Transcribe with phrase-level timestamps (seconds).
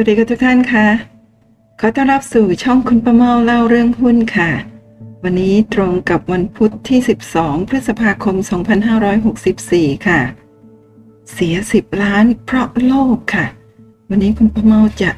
[0.00, 0.86] วัสดีค่ะทุกท่านค่ะ
[1.80, 4.50] ขอต้อนรับสู่ช่องคุณประเมาเล่าเรื่องหุ้นค่ะ
[5.22, 6.98] วันนี้ตรงกับวันพุธที่
[7.34, 8.36] 12 พฤษภาคม
[9.20, 10.20] 2564 ค่ะ
[11.32, 13.46] เสีย 10 ล้านเพราะโลภค่ะ
[14.08, 15.10] วันนี้คุณประเมาจะ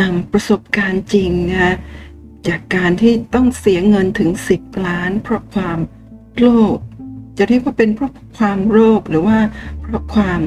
[0.00, 1.74] นำประสบการณ์จริงนะคะ
[2.48, 5.78] จากการที่ต้องเสียเงินถึง 10 ล้าน เพราะความ
[6.38, 6.46] โล
[6.76, 6.78] ภ
[7.38, 9.38] จะเรียกว่าเป็นเพราะความโลภหรือว่า
[9.80, 10.40] เพราะความ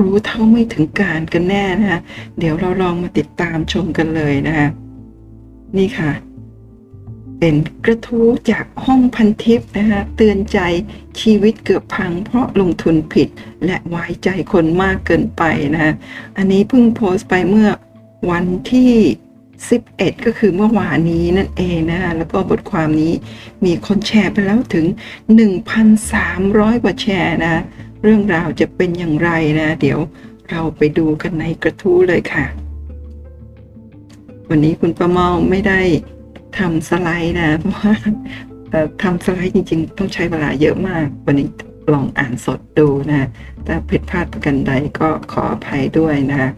[0.00, 2.00] รู้เท่าไม่ถึงการกันแน่นะคะ
[2.38, 4.68] เดี๋ยวเราลองมาติดตามชมกันเลยนะคะ
[5.76, 6.12] นี่ค่ะ
[7.38, 10.58] เป็นกระทู้จากห้องพันทิปนะคะเตือนใจ
[11.20, 13.28] ชีวิตเกือบพังเพราะลงทุนผิด
[13.64, 15.42] และไว้ใจคนมากเกินไป
[15.74, 15.92] นะคะ
[16.36, 17.68] อันนี้เพิ่งโพสต์ไปเมื่อ
[18.30, 18.92] วันที่
[19.58, 23.12] 11 ก็คือเมื่อวานนี้นั่นเองนะคะแล้วก็บทความนี้
[23.64, 24.86] มีคนแชร์ไปแล้วถึง
[25.64, 27.62] 1,300 กว่าแชร์นะ
[28.02, 29.98] เรื่องราวจะเป็นอย่างไรนะ เดี๋ยว
[30.50, 32.44] เราไปดูกันในกระทู้เลยค่ะ
[34.48, 35.80] วันนี้คุณประเมาไม่ได้
[36.58, 37.94] ทำสไลด์นะ เพราะว่า
[39.02, 41.48] ทำสไลด์จริง ๆ ต้องใช้เวลาเยอะมาก วันนี้
[41.92, 43.28] ลองอ่านสดดูนะ
[43.66, 46.50] ถ้าผิดพลาดประกันใดก็ขออภัยด้วยนะ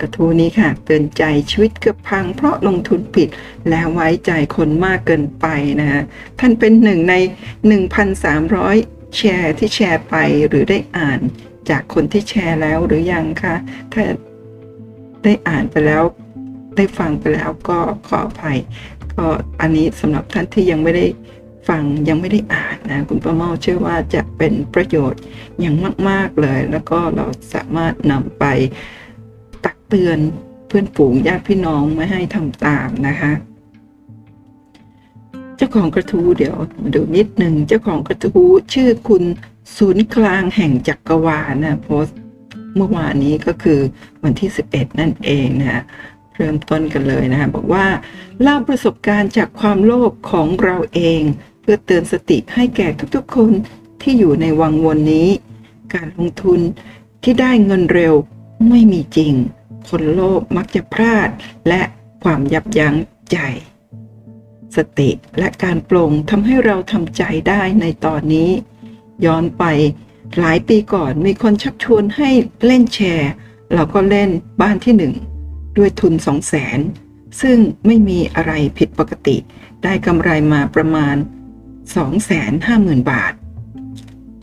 [0.00, 3.28] กระทู้นี้ค่ะ เตือนใจชีวิตเกือบพัง เพราะลงทุนผิด
[3.68, 5.46] และไว้ใจคนมากเกินไป
[5.80, 6.02] นะฮะ
[6.38, 7.14] ท่านเป็นหนึ่งใน
[7.68, 10.14] 1,300 แชร์ที่แชร์ไป
[10.48, 11.20] หรือได้อ่าน
[11.70, 13.54] จากคนที่แชร์แล้วหรือยังคะ
[13.92, 14.02] ถ้า
[15.24, 16.02] ได้อ่านไปแล้ว
[16.76, 18.58] ได้ฟังไปแล้วก็ขออภัย
[19.14, 19.26] ก็
[19.60, 21.06] อันนี้สำหรับท่านที่ยังไม่ได้
[21.68, 25.20] ฟังยังไม่ได้อ่านนะคุณประเมาเชื่อว่าจะเป็นประโยชน์
[25.60, 25.74] อย่าง
[26.08, 28.44] มาก ๆเลย แล้วก็เราสามารถนำไป
[29.64, 30.18] ตักเตือน
[30.68, 33.32] เพื่อนฝูงญาติพี่น้องไม่ให้ทำตามนะคะ
[35.56, 39.24] เจ้าของกระทู้เดี๋ยวมาดูนิดหนึ่งเจ้าของกระทู้ชื่อคุณ
[39.76, 42.06] ศูนย์กลางแห่งจักรวาลนะโพส
[42.76, 43.80] เมื่อวานนี้ก็คือ
[44.22, 45.82] วันที่ 11 นั่นเองนะ
[46.34, 47.86] เริ่มต้นกันเลยนะบอกว่า
[48.42, 51.20] เล่าประสบการณ์จากความโลภของเราเอง
[51.60, 53.52] เพื่อเตือนสติให้แก่ทุกๆคน
[54.02, 55.28] ที่อยู่ในวังวนนี้
[55.94, 56.60] การลงทุน
[57.22, 58.14] ที่ได้เงินเร็ว
[58.68, 59.34] ไม่มีจริง
[59.88, 61.28] คนโลภมักจะพลาด
[61.68, 61.82] และ
[62.24, 62.94] ความยับยั้ง
[63.32, 63.38] ใจ
[64.76, 68.50] สติและการปลงทำให้เราทำใจได้ในตอนนี้
[69.24, 69.64] ย้อนไป
[70.38, 72.30] หลายปีก่อนมีคนชักชวนให้
[72.66, 73.30] เล่นแชร์
[73.74, 75.14] เราก็เล่นบ้านที่หนึ่ง
[75.78, 76.78] ด้วยทุนสองแสน
[77.40, 79.36] ซึ่งไม่มีอะไรผิดปกติ
[79.84, 81.16] ได้กำไรมาประมาณ
[81.92, 83.32] 250,000 บาท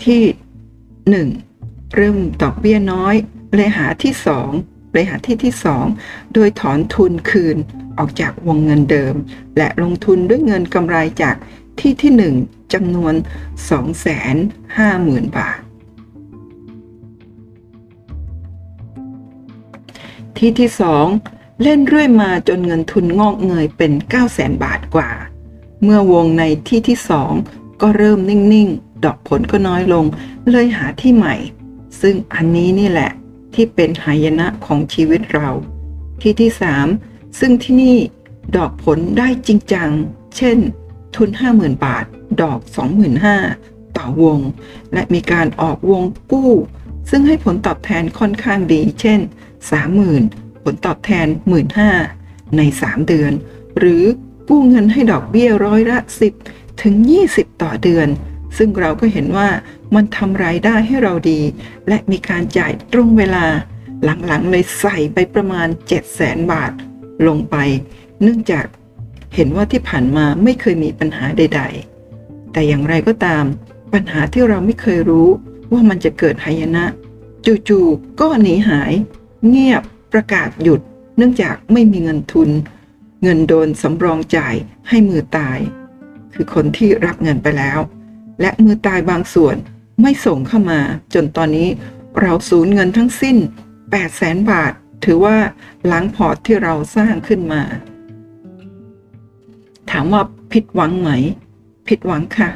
[0.05, 0.23] ที่
[1.29, 1.95] 1.
[1.95, 3.15] เริ่มดอกเบี้ยน้อย
[3.55, 4.13] เลยหาที่
[4.53, 5.53] 2เลยหาที่ที่
[5.93, 7.57] 2 โดยถอนทุนคืน
[7.97, 9.15] ออกจากวงเงินเดิม
[9.57, 11.35] และลงทุนด้วยเงินกำไรจาก
[11.79, 12.11] ที่ที่
[12.43, 13.13] 1จำนวน
[14.05, 15.59] 250,000 บาท
[20.37, 20.69] ที่ที่
[21.15, 23.91] 2 เล่นเรื่อยมาจนเงินทุนงอกเงยเป็น
[24.27, 25.11] 900,000 บาทกว่า
[25.83, 26.97] เมื่อวงในที่ที่
[27.39, 30.05] 2 ก็เริ่มนิ่ง ๆ ดอกผลก็น้อยลง
[30.49, 31.35] เลยหาที่ใหม่
[32.01, 33.11] ซึ่งอันนี้นี่แหละ
[33.53, 35.49] ที่เป็นหายนะของชีวิตเรา
[36.21, 36.51] ที่ที่
[36.85, 37.97] 3 ซึ่งที่นี่
[38.57, 39.89] ดอกผลได้จริงจัง
[40.37, 40.57] เช่น
[41.15, 42.05] ทุน 50,000 บาท
[42.41, 42.59] ดอก
[43.27, 44.39] 25,000ต่อวง
[44.93, 46.51] และมีการออกวงกู้
[47.09, 49.19] ซึ่งให้ผลตอบแทนค่อนข้างดี เช่น
[49.91, 51.27] 30,000 ผลตอบแทน
[51.91, 53.31] 15,000 ใน 3 เดือน
[53.77, 54.03] หรือ
[54.49, 55.99] กู้เงินให้ดอกเบี้ยร้อยละ
[56.39, 56.95] 10 ถึง
[57.29, 58.07] 20 ต่อเดือน
[58.57, 59.49] ซึ่งเราก็เห็นว่า
[59.95, 61.41] มันทำรายได้ให้เราดี
[61.87, 63.45] และมีการจ่ายตรงเวลา
[64.03, 65.67] หลังๆเลยใส่ไปประมาณ
[66.09, 66.71] 700,000 บาท
[67.27, 67.55] ลงไป
[68.21, 68.65] เนื่องจาก
[69.35, 71.61] เห็นว่าที่ผ่านมาไม่เคยมีปัญหาใด
[72.07, 73.43] ๆ แต่อย่างไรก็ตาม
[73.93, 75.27] ปัญหาที่เราไม่เคยรู้
[75.71, 76.85] ว่ามันจะเกิดหายนะ
[77.67, 78.93] จู่ๆก็หนีหาย
[79.47, 79.81] เงียบ
[80.13, 80.81] ประกาศหยุด
[81.17, 82.49] เนื่องจากไม่มีเงินทุน
[83.23, 84.55] เงินโดนสำรองจ่าย
[84.89, 85.59] ให้มือตาย
[86.33, 87.79] คือคนที่รับเงินไปแล้ว
[88.41, 89.55] และมือตายบางส่วน
[90.01, 90.79] ไม่ส่งเข้ามา
[91.13, 91.69] จนตอนนี้
[92.21, 94.73] เราสูญเงินทั้งสิ้น 8 0 0แสนบาท
[95.03, 95.37] ถือว่า
[95.87, 97.61] หล้างพอร์ตที่เราสร้างขึ้นมา
[99.89, 100.21] ถามว่า
[100.53, 101.09] ผิดหวังไหม
[101.87, 102.49] ผิดหวังค่ะ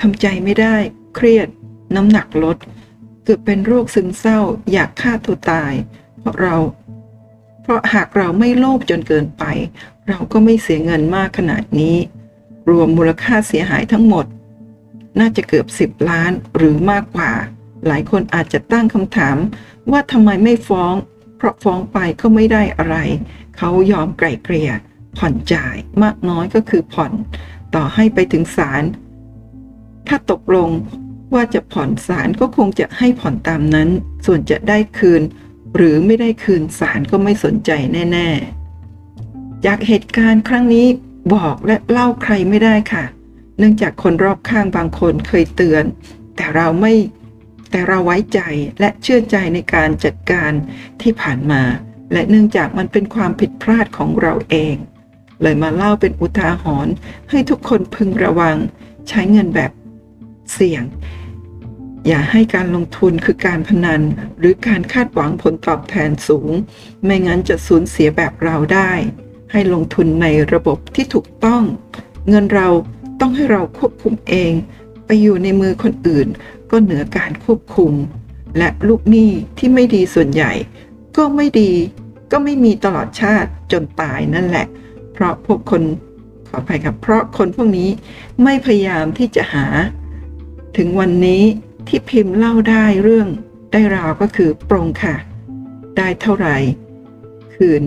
[0.00, 0.76] ทำใจไม่ได้
[1.14, 1.48] เครียด
[1.96, 2.56] น้ำหนักลด
[3.24, 4.40] เกิดเป็นโรคซึมเศร้า
[4.72, 5.72] อยากฆ่าตัวตาย
[6.18, 6.56] เพราะเรา
[7.62, 9.44] เพราะหากเราไม่โลภจนเกินไป
[10.08, 11.96] เราก็ไม่เสียเงินมากขนาดนี้
[12.70, 14.26] รวมมูลค่าเสียหายทั้งหมด
[15.18, 17.32] น่าจะเกือบ10ล้านหรือมากกว่า
[17.86, 19.36] หลายคนอาจจะตั้งคำถาม
[19.90, 20.94] ว่าทำไมไม่ฟ้อง
[21.40, 22.96] เพราะฟ้องไปก็ไม่ได้อะไร
[23.56, 24.70] เขายอมไกล่เกลี่ย
[25.18, 27.12] ผ่อนจ่ายมากน้อยก็คือผ่อน
[27.74, 28.82] ต่อให้ไปถึงศาล
[30.08, 30.70] ถ้าตกลง
[31.34, 33.88] ว่าจะผ่อนศาลก็คงจะให้ผ่อนตามนั้น
[34.26, 35.22] ส่วนจะได้คืน
[35.76, 37.70] หรือไม่ได้คืนศาลก็ไม่สนใจ
[38.12, 38.28] แน่
[38.96, 40.86] ๆ จากเหตุการณ์ครั้งนี้
[41.34, 43.04] บอกและเล่าใครไม่ได้ค่ะ
[43.58, 45.84] เนื่องจากคนรอบข้างบางคนเคยเตือน
[46.36, 46.92] แต่เราไม่
[47.70, 48.40] แต่เราไว้ใจ
[48.80, 50.52] และเชื่อใจในการจัดการ
[51.02, 51.62] ที่ผ่านมา
[52.12, 54.76] และเนื่องจากมันเป็นความผิดพลาดของเราเอง
[55.42, 56.94] เลยมาเล่าเป็นอุทาหรณ์
[57.30, 58.56] ให้ทุกคนพึงระวัง
[59.08, 59.72] ใช้เงินแบบ
[60.52, 60.84] เสี่ยง
[62.06, 64.02] อย่าให้การลงทุนคือการพนัน
[64.38, 66.52] หรือการคาดหวังผลตอบแทนสูง
[67.04, 68.92] ไม่งั้นจะสูญเสียแบบเราได้
[69.52, 71.62] ให้ลงทุนในระบบที่ถูกต้อง
[72.28, 72.68] เงินเรา
[73.20, 74.52] ต้องให้เราควบคุมเอง
[75.06, 76.28] ไปอยู่ในมือคนอื่น
[76.70, 77.92] ก็เหนือการควบคุม
[78.58, 80.52] และลูกหนี้ที่ไม่ดีส่วนใหญ่
[81.16, 81.72] ก็ไม่ดี
[82.32, 84.66] ก็ไม่มีตลอดชาติจนตายนั่นแหละ
[85.12, 85.82] เพราะพวกคน
[86.48, 87.90] ขออภัยครับเพราะคนพวกนี้
[88.42, 89.66] ไม่พยายามที่จะหา
[90.76, 91.42] ถึงวันนี้
[91.88, 93.28] ที่พิมพ์เล่าได้เรื่อง
[93.72, 95.14] ได้ราวก็คือปรงค่ะ
[95.96, 96.56] ได้เท่าไหร่
[97.54, 97.82] คืน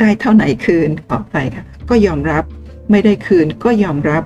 [0.00, 2.44] ได้เท่าไหนคืนขอไปค่ะก็ยอมรับ
[2.90, 4.22] ไม่ได้คืนก็ยอมรับ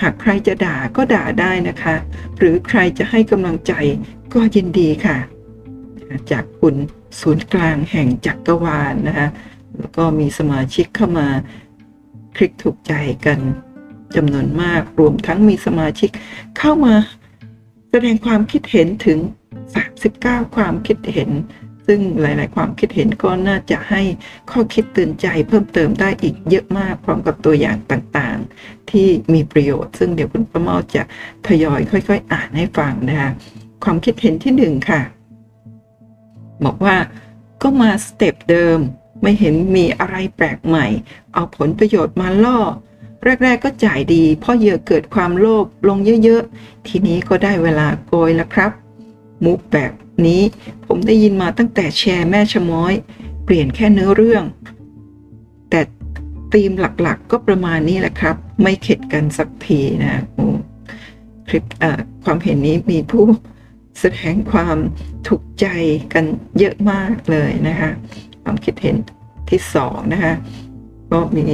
[0.00, 1.94] หากใครจะด่าก็ด่าได้นะคะ
[2.38, 3.72] หรือใครจะให้กำลังใจ
[4.34, 5.18] ก็ยินดีค่ะ
[6.30, 6.74] จากคุณ
[7.20, 9.28] ศูนย์กลางแห่งจักรวาลนะคะ
[9.78, 11.28] แล้วก็มีสมาชิกเข้ามา
[12.36, 12.92] คลิกถูกใจ
[13.26, 13.38] กัน
[14.16, 16.10] จำนวนมาก รวมทั้งมีสมาชิก
[16.58, 16.94] เข้ามา
[17.90, 19.18] แสดงความคิดเห็นถึง
[19.92, 21.30] 39 ความคิดเห็น
[21.86, 24.02] ซึ่งหลาย ๆ ความคิดเห็นก็น่าจะให้
[24.50, 31.02] ข้อคิดเตือนใจเพิ่มเติมได้อีกเยอะมากพร้อมกับตัวอย่างต่างๆ ที่มีประโยชน์ ซึ่งเดี๋ยวคุณประเมาจะ
[31.46, 33.30] ทยอยค่อย ๆ อ่านให้ฟังนะคะ
[33.84, 35.00] ความคิดเห็นที่หนึ่งค่ะ
[36.64, 36.96] บอกว่า
[37.62, 38.78] ก็มาสเต็ปเดิม
[39.22, 40.86] ไม่เห็นมีอะไรแปลกใหม่
[41.34, 42.58] เอาผลประโยชน์มาล่อ
[43.42, 48.70] แรก ๆ ก็จ่ายดีเพราะเหยื่อเกิดความโลภลงเยอะ ๆ ทีนี้ก็ได้เวลาโกยแล้วครับ
[49.44, 49.92] มุกแบบ
[50.26, 50.42] นี้
[50.86, 52.92] ผมได้ยินมาตั้งแต่แชร์แม่ชะม้อย
[53.44, 54.44] เปลี่ยนแค่เนื้อเรื่อง
[55.70, 55.80] แต่
[56.52, 60.22] ธีมหลักๆก็ประมาณนี้แหละครับ ไม่เข็ดกันสักทีนะ
[61.48, 61.64] คลิป
[62.24, 63.24] ความเห็นนี้มีผู้
[64.00, 64.76] แสดงความ
[65.26, 65.66] ถูกใจ
[66.12, 66.24] กัน
[66.58, 67.90] เยอะมากเลยนะคะ
[68.42, 68.96] ความคิดเห็น
[69.50, 70.34] ที่สองนะคะ
[71.10, 71.44] ก็มี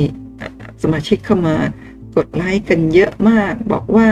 [0.83, 1.57] สมาชิกเข้ามา
[2.17, 4.09] กดไลค์กันเยอะมากบอกว่า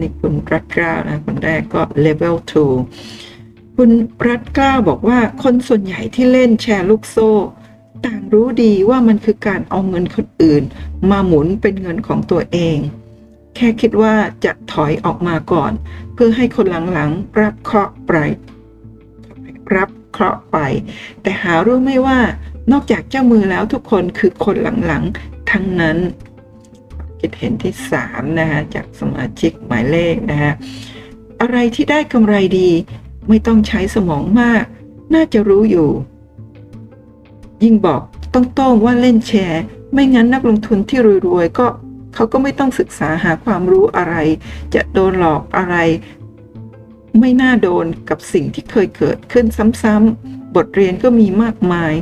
[0.00, 3.31] นี่คุณรัฐกล้าวนะคนแรกก็ level 2
[3.76, 3.90] คุณ
[4.28, 7.30] รัฐกล้าบอกว่าคนส่วนใหญ่ที่เล่นแชร์ลูกโซ่
[8.04, 10.62] ต่างรู้ดีว่ามันคือการเอาเงินคนอื่น
[11.10, 12.78] มาหมุนเป็นเงินของตัวเอง
[13.56, 14.14] แค่คิดว่า
[14.44, 15.72] จะถอยออกมาก่อน
[16.14, 18.12] เพื่อให้คนหลังๆรับเคราะห์ไป
[19.76, 20.56] รับเคราะห์ไป
[21.22, 22.18] แต่หารู้ไม่ว่า
[22.72, 25.98] นอกจากเจ้ามือแล้วทุกคนคือคนหลังๆทั้งนั้น
[27.20, 30.52] คิดเห็นที่3นะคะจากสมาชิกหมายเลขนะคะ
[31.40, 32.70] อะไรที่ได้กำไรดี
[33.28, 34.64] ไม่ต้องใช้สมองมาก
[35.14, 35.90] น่าจะรู้อยู่
[37.62, 38.02] ยิ่งบอก
[38.34, 41.66] ต้องต้องว่าเล่นแชร์ ไม่งั้นนักลงทุนที่รวยๆก็
[42.14, 44.14] เขาก็ไม่ต้องศึกษาหาความรู้อะไร
[44.74, 45.76] จะโดนหลอกอะไร
[47.20, 49.46] ไม่น่าโดนกับสิ่งที่เคยเกิดขึ้น
[49.82, 51.92] ซ้ำๆบทเรียนก็มีมากมาย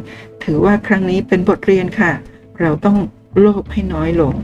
[0.44, 2.12] ถือว่าครั้งนี้เป็นบทเรียนค่ะ
[2.60, 2.98] เราต้อง
[3.38, 4.34] โลภให้น้อยลง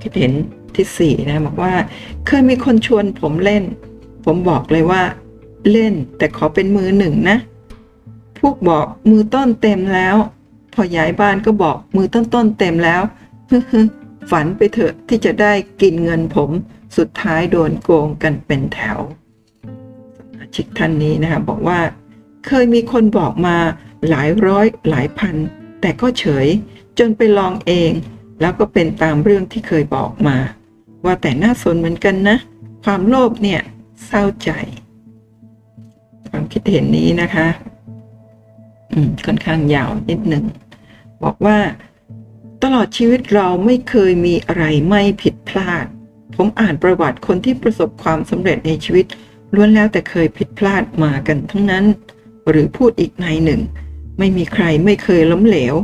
[0.00, 0.32] คิดเห็น
[0.76, 1.74] ที่สี่นะบอกว่า
[2.26, 3.62] เคยมีคนชวนผมเล่น
[4.24, 5.02] ผมบอกเลยว่า
[5.70, 7.38] เล่นแต่ขอเป็นมือหนึ่งนะ
[8.38, 10.16] พวกบอกมือต้นเต็มแล้ว
[10.74, 13.02] พอย้ายบ้านก็บอกมือต้นต้นเต็มแล้ว
[13.50, 13.80] ฮึ
[14.30, 15.52] ฝันไปเถอะที่จะได้
[15.82, 16.50] กินเงินผม
[16.96, 18.98] สุดท้ายโดนโกงกันเป็นแถว
[20.16, 21.80] สมาชิกท่านนี้นะคะบอกว่า
[22.46, 23.56] เคยมีคนบอกมา
[24.08, 25.36] หลายร้อยหลายพัน
[25.80, 26.46] แต่ก็เฉย
[26.98, 27.92] จนไปลองเอง
[28.40, 30.36] แล้วก็เป็นตามเรื่องที่เคยบอกมา
[31.04, 32.36] ว่าแต่น่าสนเหมือนกันนะ
[32.84, 33.60] ความโลภเนี่ย
[34.06, 34.50] เศร้าใจ
[36.28, 37.48] ความคิดเห็นนี้นะคะ
[38.92, 40.44] อืมค่อนข้างยาวนิดหนึ่ง
[41.22, 41.58] บอกว่า
[42.62, 45.86] ตลอดชีวิตเราไม่เคยมีอะไรไม่ผิดพลาด
[46.36, 49.06] ผมอ่านประวัติคนที่ประสบความสำเร็จในชีวิต
[49.54, 51.84] ล้วนแล้วแต่เคยผิดพลาดมากันทั้งนั้น
[52.48, 53.60] หรือพูดอีกในหนึ่ง
[54.18, 55.74] ไม่มีใครไม่เคยล้มเหลว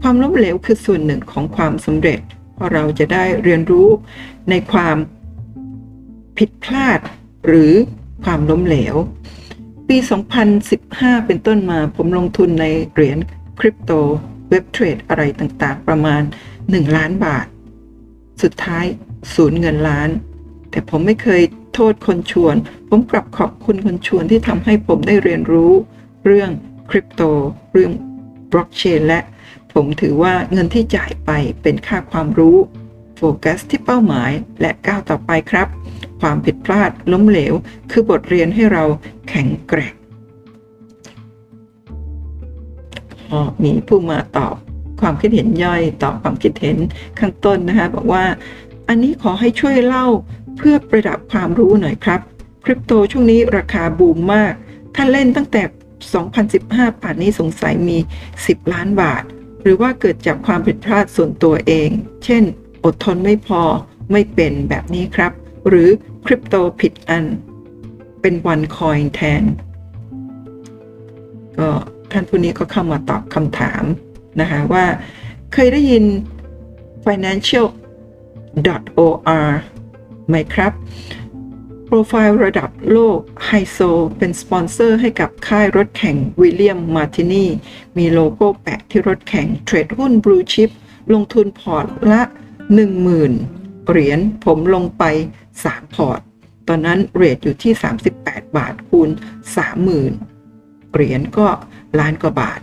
[0.00, 2.20] ความล้มเหลวคือส่วนหนึ่งของความสำเร็จ
[2.54, 3.88] เพราะเราจะได้เรียนรู้
[4.50, 4.96] ในความ
[6.38, 6.98] ผิดพลาด
[7.46, 7.72] หรือ
[8.24, 8.94] ความล้มเหลว
[9.88, 9.96] ปี
[10.62, 13.18] 2015 เป็นต้นมาผมลงทุนในเหรียญ
[13.60, 13.92] คริปโต
[14.50, 16.22] เว็บเทรดอะไรต่างๆ ประมาณ
[16.58, 17.46] 1 ล้านบาท
[18.42, 18.84] สุดท้าย
[19.34, 20.08] สูญเงินล้าน
[20.70, 21.42] แต่ผมไม่เคย
[21.74, 22.56] โทษคนชวน
[22.88, 25.72] ผมกลับขอบคุณคนชวนที่ทำให้ผมได้เรียนรู้
[26.26, 26.50] เรื่อง
[26.90, 27.22] คริปโต
[27.72, 27.92] เรื่อง
[28.52, 29.20] บล็อกเชนและ
[29.72, 31.30] ผมถือว่าเงินที่จ่ายไป
[31.62, 32.56] เป็นค่าความรู้
[33.16, 35.68] โฟกัสที่เป้าหมายและก้าวต่อไปครับ
[36.20, 37.54] ความผิดพลาดล้มเหลว
[37.90, 38.84] คือบทเรียนให้เรา
[39.28, 39.94] แข็งแกร่ง
[43.64, 44.54] มีผู้มาตอบ
[45.00, 46.76] ความคิดเห็นย่อยต่อความคิดเห็น
[47.18, 48.24] ข้างต้นนะคะบอกว่า
[48.88, 50.06] อันนี้ขอให้ช่วยเล่า
[50.56, 52.20] เพื่อประดับความรู้หน่อยครับ
[52.64, 54.52] คริปโตช่วงนี้ราคาบูมมาก
[54.94, 55.62] ถ้าเล่นตั้งแต่
[56.32, 57.98] 2015 ป่านนี้สงสัยมี
[58.34, 59.22] 10 ล้านบาท
[59.62, 61.88] หรือว่าเกิดจากความผิดพลาดส่วนตัวเอง
[62.24, 62.42] เช่น
[62.84, 63.62] อดทนไม่พอ
[64.12, 65.32] ไม่เป็นแบบนี้ครับ
[65.68, 65.88] หรือ
[66.26, 67.24] คริปโตผิดอัน
[68.20, 69.42] เป็นวันคอยแทน
[71.58, 71.68] ก็
[72.12, 73.84] ท่านผู้นี้ก็เข้ามาตอบคำถาม
[74.40, 74.84] นะคะว่า
[75.52, 76.04] เคยได้ยิน
[77.04, 79.48] Financial.org
[80.28, 80.72] ไหมครับ
[81.84, 83.78] โปรไฟล์ระดับโลกไฮโซ
[84.18, 87.46] เป็นสปอนเซอร์ให้กับค่ายรถแข่ง Williams Martini
[87.98, 90.70] มีโลโก้แปะที่รถแข่ง เทรดหุ้นบลูชิป
[91.12, 92.22] ลงทุนพอร์ตละ
[92.96, 93.55] 10,000
[93.88, 95.04] เหรียญผมลงไป
[95.52, 96.20] 3 พอร์ต
[96.68, 97.72] ตอนนั้นเรทอยู่ที่
[98.14, 99.10] 38 บาทคูณ
[100.16, 101.48] 30,000 เหรียญก็
[101.98, 102.60] ล้านกว่าบาท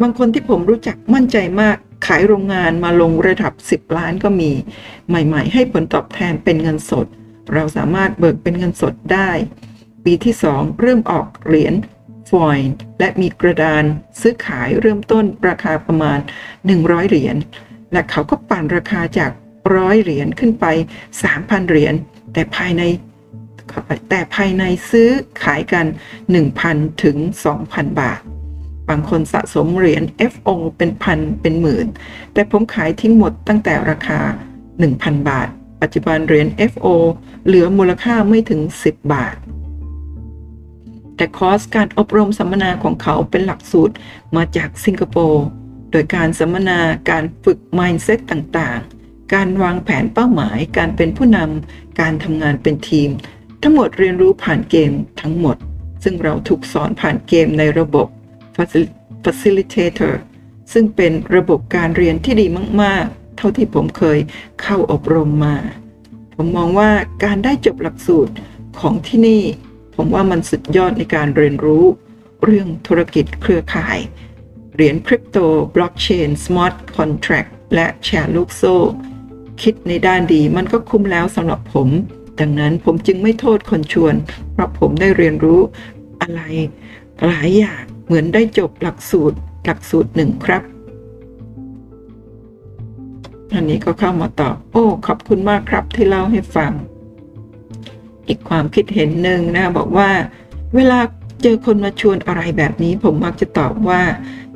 [0.00, 4.50] บางคนที่ผมรู้จักมั่นใจมากขายโรงงานมาลงระดับ 10 ล้านก็มี
[5.08, 7.06] ใหม่ๆ ให้ผลตอบแทนเป็นเงินสด
[7.54, 9.30] เราสามารถเบิกเป็นเงินสดได้
[10.04, 11.74] ปีที่ 2 เริ่มออกเหรียญ
[12.30, 13.84] ฟอยล์และมีกระดาน
[14.20, 16.18] ซื้อขายเริ่มต้นราคาประมาณ
[16.64, 17.36] 100 เหรียญ
[17.92, 19.30] และเขาก็ปั่นราคาจาก
[19.76, 20.66] ร้อยเหรียญขึ้นไป
[21.18, 21.94] 3,000 เหรียญ
[22.32, 22.82] แต่ภายใน
[24.10, 25.10] แต่ภายในซื้อ
[25.42, 25.86] ขายกัน
[26.44, 27.16] 1,000 ถึง
[27.58, 28.20] 2,000 บาท
[28.88, 30.02] บางคนสะสมเหรียญ
[30.32, 31.86] FO เป็นพันเป็นหมื่น
[32.32, 34.20] แต่ผมขายทิ้งหมดตั้งแต่ราคา
[34.74, 35.48] 1,000 บาท
[35.82, 36.86] ปัจจุบันเหรียญ FO
[37.46, 39.36] เหลือมูลค่าไม่ถึง 10 บาท
[41.16, 43.94] แต่คอร์สการอบรมสัมมนาของเขาเป็นหลักสูตร
[44.36, 45.44] มาจากสิงคโปร์
[45.90, 46.78] โดยการสัมมนา
[47.10, 48.99] การฝึก mindset ต่างๆ
[49.34, 53.10] การวางแผนเป้าหมาย การเป็นผู้นำการทำงานเป็นทีม
[53.62, 55.56] ทั้งหมดเรียนรู้ผ่านเกมทั้งหมด
[56.02, 58.06] ซึ่งเราถูกสอนผ่านเกมในระบบ
[59.24, 60.14] Facilitator
[60.72, 62.46] ซึ่งเป็นระบบการเรียนที่ดี
[62.82, 64.18] มาก ๆ เท่าที่ผมเคย
[64.62, 65.56] เข้าอบรมมา
[66.34, 66.90] ผมมองว่า
[67.24, 68.34] การได้จบหลักสูตร
[68.80, 69.42] ของที่นี่
[69.94, 71.84] ผมว่ามันสุดยอดในการเรียนรู้
[72.44, 73.98] เรื่องธุรกิจเครือข่าย
[74.74, 75.38] เหรียญคริปโต
[75.74, 77.44] บล็อกเชน smart contract
[77.74, 78.76] และแชร์ลูกโซ่
[79.62, 81.88] คิดในด้านดีมันก็คุ้มแล้วสำหรับผม
[82.40, 84.14] ดังนั้นผมจึงไม่โทษคนชวน
[84.52, 85.60] เพราะผมได้เรียนรู้
[86.22, 86.40] อะไร
[87.26, 90.62] หลายอย่างเหมือนได้จบหลักสูตรหลักสูตรหนึ่งครับ
[93.54, 96.72] อันนี้ก็เข้ามาตอบ โอ้ ขอบคุณมากครับที่เล่าให้ฟัง
[98.28, 100.10] อีกความคิดเห็นหนึ่งนะ บอกว่า
[100.74, 100.98] เวลา
[101.42, 104.02] เจอคนมาชวนอะไรแบบนี้ ผมมักจะตอบว่า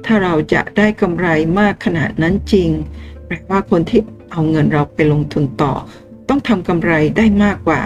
[0.05, 2.71] ถ้าเราจะได้กำไรมากขนาดนั้นจริง
[3.27, 4.01] แปลว่าคนที่
[4.35, 5.73] เอาเงินเราไปลงทุนต่อ
[6.29, 7.83] ต้องทำกำไรได้มากกว่า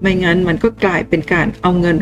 [0.00, 1.96] ไม่งั้นมันก็กลายเป็นการเอาเงิน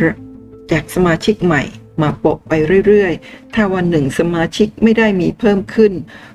[0.73, 1.62] จากสมาชิกใหม่
[2.02, 2.52] มาโปะไป
[2.87, 5.92] เรื่อยๆ ถ้าวันหนึ่งสมาชิกไม่ได้มีเพิ่มขึ้น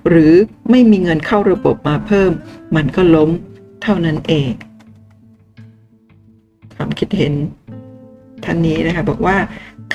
[0.09, 0.33] หรือ
[0.69, 2.31] ไม่มีเงินเข้าระบบมาเพิ่ม
[2.75, 3.29] มันก็ล้ม
[3.83, 4.51] เท่านั้นเอง
[6.75, 7.33] ความคิดเห็น
[8.43, 9.37] ท่านนี้นะคะบอกว่า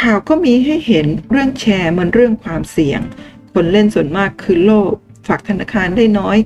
[0.01, 3.01] ข่าวก็มีให้เห็นเรื่องแชร์มันเรื่องความเสี่ยง
[3.53, 4.95] คนเล่นส่วนมากคือโลภ
[5.29, 6.39] ฝากธนาคารได้น้อย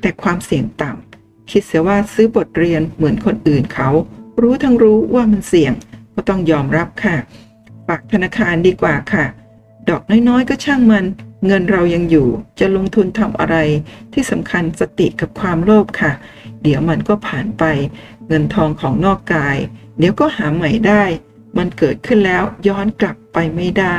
[0.00, 3.88] แต่ความเสี่ยงต่ำคิดเสียว่าซื้อบทเรียนเหมือนคนอื่นเขา
[4.40, 5.72] รู้ทั้งรู้ว่ามันเสี่ยง
[6.14, 7.16] ก็ต้องยอมรับค่ะ
[7.86, 9.24] ฝากธนาคารดีกว่าค่ะ
[9.88, 11.04] ดอกน้อยๆ ก็ช่างมัน
[11.46, 13.56] เงินเรายังอยู่ จะลงทุนทำอะไร
[14.12, 16.12] ที่สำคัญสติกับความโลภค่ะ
[16.62, 17.64] เดี๋ยวมันก็ผ่านไป
[18.28, 19.56] เงินทองของนอกกาย
[19.98, 21.04] เดี๋ยวก็หาใหม่ได้
[21.58, 23.98] มันเกิดขึ้นแล้วย้อนกลับไปไม่ได้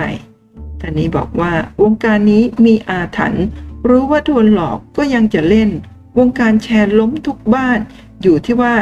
[0.79, 3.45] ท่านนี้บอกว่าวงการนี้มีอาถรรพ์
[3.89, 5.69] รู้ว่าโดนหลอกก็ยังจะเล่น
[6.17, 7.79] วงการแชร์ล้มทุกบ้าน
[8.21, 8.73] อยู่ที่ว่า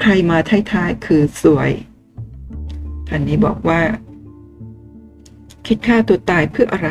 [0.00, 0.38] ใครมา
[0.72, 1.70] ท้ายๆคือสวย
[3.08, 3.80] ท่านนี้บอกว่า
[5.66, 6.90] คิดฆ่าตัวตายเพื่ออะไร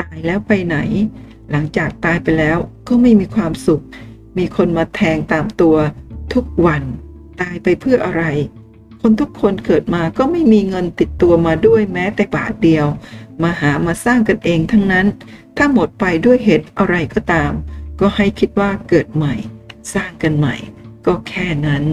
[0.00, 0.76] ตายแล้วไปไหน
[1.50, 3.82] หลังจากตายไปแล้วก็ไม่มีความสุข
[4.38, 5.76] มีคนมาแทงตามตัว
[6.34, 6.82] ทุกวัน
[7.40, 8.24] ตายไปเพื่ออะไร
[9.00, 12.86] คนทุกคนเกิดมาก็ไม่มีเงินติดตัวมาด้วยแม้แต่บาทเดียว
[13.42, 15.06] มาหามาสร้างกันเองทั้งนั้น
[15.56, 17.52] ถ้าหมดไปด้วยเหตุอะไรก็ตาม
[18.00, 19.34] ก็ให้คิดว่าเกิดใหม่
[19.94, 20.56] สร้างกันใหม่
[21.06, 21.84] ก็แค่นั้น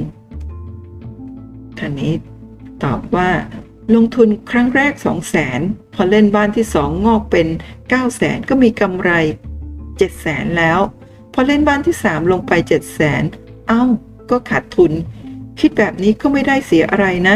[1.77, 2.13] ท่านนี้
[2.83, 3.29] ตอบว่า
[3.95, 5.59] ลงทุนครั้งแรก 2 0 0แสน
[5.93, 9.11] พอเล่นบ้านที่ 2 งอกเป็น 9 0 0แสนก็มีกำไร
[9.73, 10.79] 7 0 0แสนแล้ว
[11.33, 13.23] พอเล่นบ้านที่ 3 ลงไป 7 0 0แสน
[13.67, 13.83] เอ้า
[14.29, 14.91] ก็ขาดทุน
[15.59, 17.35] คิดแบบนี้ก็ไม่ได้เสียอะไรนะ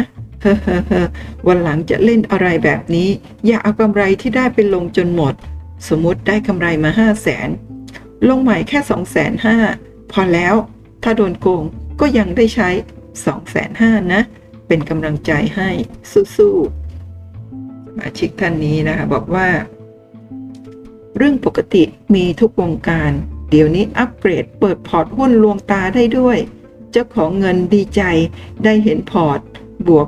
[1.47, 3.09] วันหลังจะเล่นอะไรแบบนี้
[3.47, 5.33] อย่าเอากำไรที่ได้ไปลงจนหมด
[5.87, 7.49] สมมติได้กำไรมา5 0 0แสน
[8.29, 9.31] ลงใหม่แค่2 5 0 0
[9.71, 10.55] 0พอแล้ว
[11.03, 11.63] ถ้าโดนโกง
[11.99, 12.69] ก็ยังได้ใช้
[13.23, 14.21] 2 5 0 0 0นะ
[14.67, 15.69] เป็นกำลังใจให้
[16.35, 19.47] สู้ๆมาชิกท่านนี้นะคะบอกว่า
[21.17, 21.83] เรื่องปกติ
[22.15, 23.11] มีทุกวงการ
[23.49, 26.37] เดี๋ยวนี้อัปเกรดเปิดพอร์ตหุ้นลวงตาได้ด้วย
[26.91, 28.01] เจ้าของเงินดีใจ
[28.63, 29.39] ได้เห็นพอร์ต
[29.87, 30.07] บวก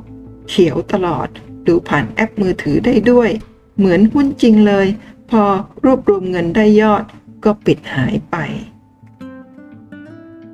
[0.53, 1.27] เขียวตลอด
[1.67, 3.29] ดูผ่านแอปมือถือได้ด้วย
[3.77, 4.87] เหมือนหุ้นจริงเลย
[5.31, 5.43] พอ
[5.85, 7.03] รวบรวมเงินได้ยอด
[7.43, 8.35] ก็ปิดหายไป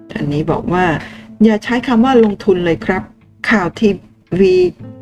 [0.09, 0.85] ท่านนี้บอกว่า
[1.43, 3.03] อย่าใช้คำว่าลงทุนเลยครับ
[3.49, 3.89] ข่าวที
[4.39, 4.55] วี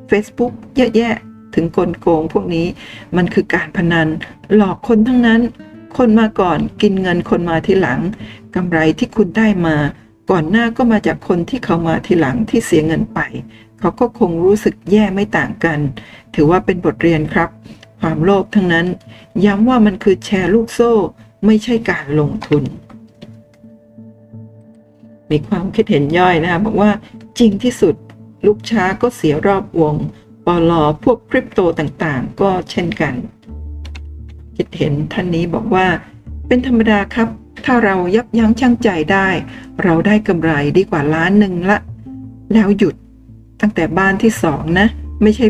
[0.09, 1.13] Facebook เยอะแยะ
[1.53, 2.67] ถึงกลโกงพวกนี้
[3.15, 4.07] มันคือการพนัน
[4.55, 5.41] หลอกคนทั้งนั้น
[5.97, 7.99] คนมาก่อนกินเงินคนมาทีหลัง
[8.55, 9.75] กำไรที่คุณได้มา
[10.31, 13.19] ก่อนหน้าก็มาจากคนที่เขามาทีหลังที่เสียเงินไป
[13.85, 15.79] เขาก็คงรู้สึกแย่ไม่ต่างกัน
[16.35, 17.49] ถือว่าเป็นบทเรียนครับ
[17.99, 18.87] ความโลภทั้งนั้น
[19.45, 20.93] ย้ำว่ามันคือแชร์ลูกโซ่
[21.45, 22.63] ไม่ใช่การลงทุน
[25.31, 26.91] มีความคิดเห็นย่อยนะคะบอกว่า
[27.39, 27.95] จริงที่สุด
[28.45, 29.95] ลูกช้าก็เสียรอบวง
[30.45, 33.13] ปลอพวกคริปโตต่างๆ ก็เช่นกัน
[34.55, 35.87] คิดเห็นท่านนี้บอกว่า
[36.47, 37.29] เป็นธรรมดาครับ
[37.65, 39.27] ถ้าเรายับยั้งชั่งใจได้
[39.83, 41.77] เราได้กำไรดีกว่าล้านหนึ่งละ
[42.53, 42.95] แล้วหยุด
[43.61, 44.87] ตั้งแต่บ้านที่สองนะ
[45.21, 45.47] ไม่ใช่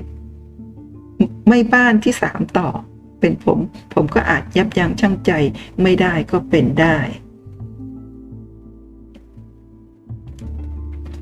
[1.47, 2.69] ไม่บ้านที่สามต่อ
[3.19, 3.59] เป็นผม
[3.93, 5.31] ผมก็อาจยับยั้งชั่งใจ
[5.81, 6.97] ไม่ได้ก็เป็นได้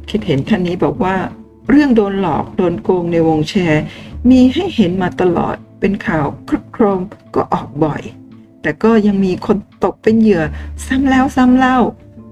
[0.09, 1.15] คิดเห็นท่านนี้บอกว่า
[1.69, 3.83] เรื่องโดนหลอกโดนโกงในวงแชร์
[4.29, 7.01] มีให้เห็นมาตลอดเป็นข่าวครึกโครม
[7.35, 8.01] ก็ออกบ่อย
[8.61, 10.43] แต่ก็ยังมีคนตกเป็นเหยื่อ
[10.85, 11.77] ซ้ำแล้วซ้ำเล่า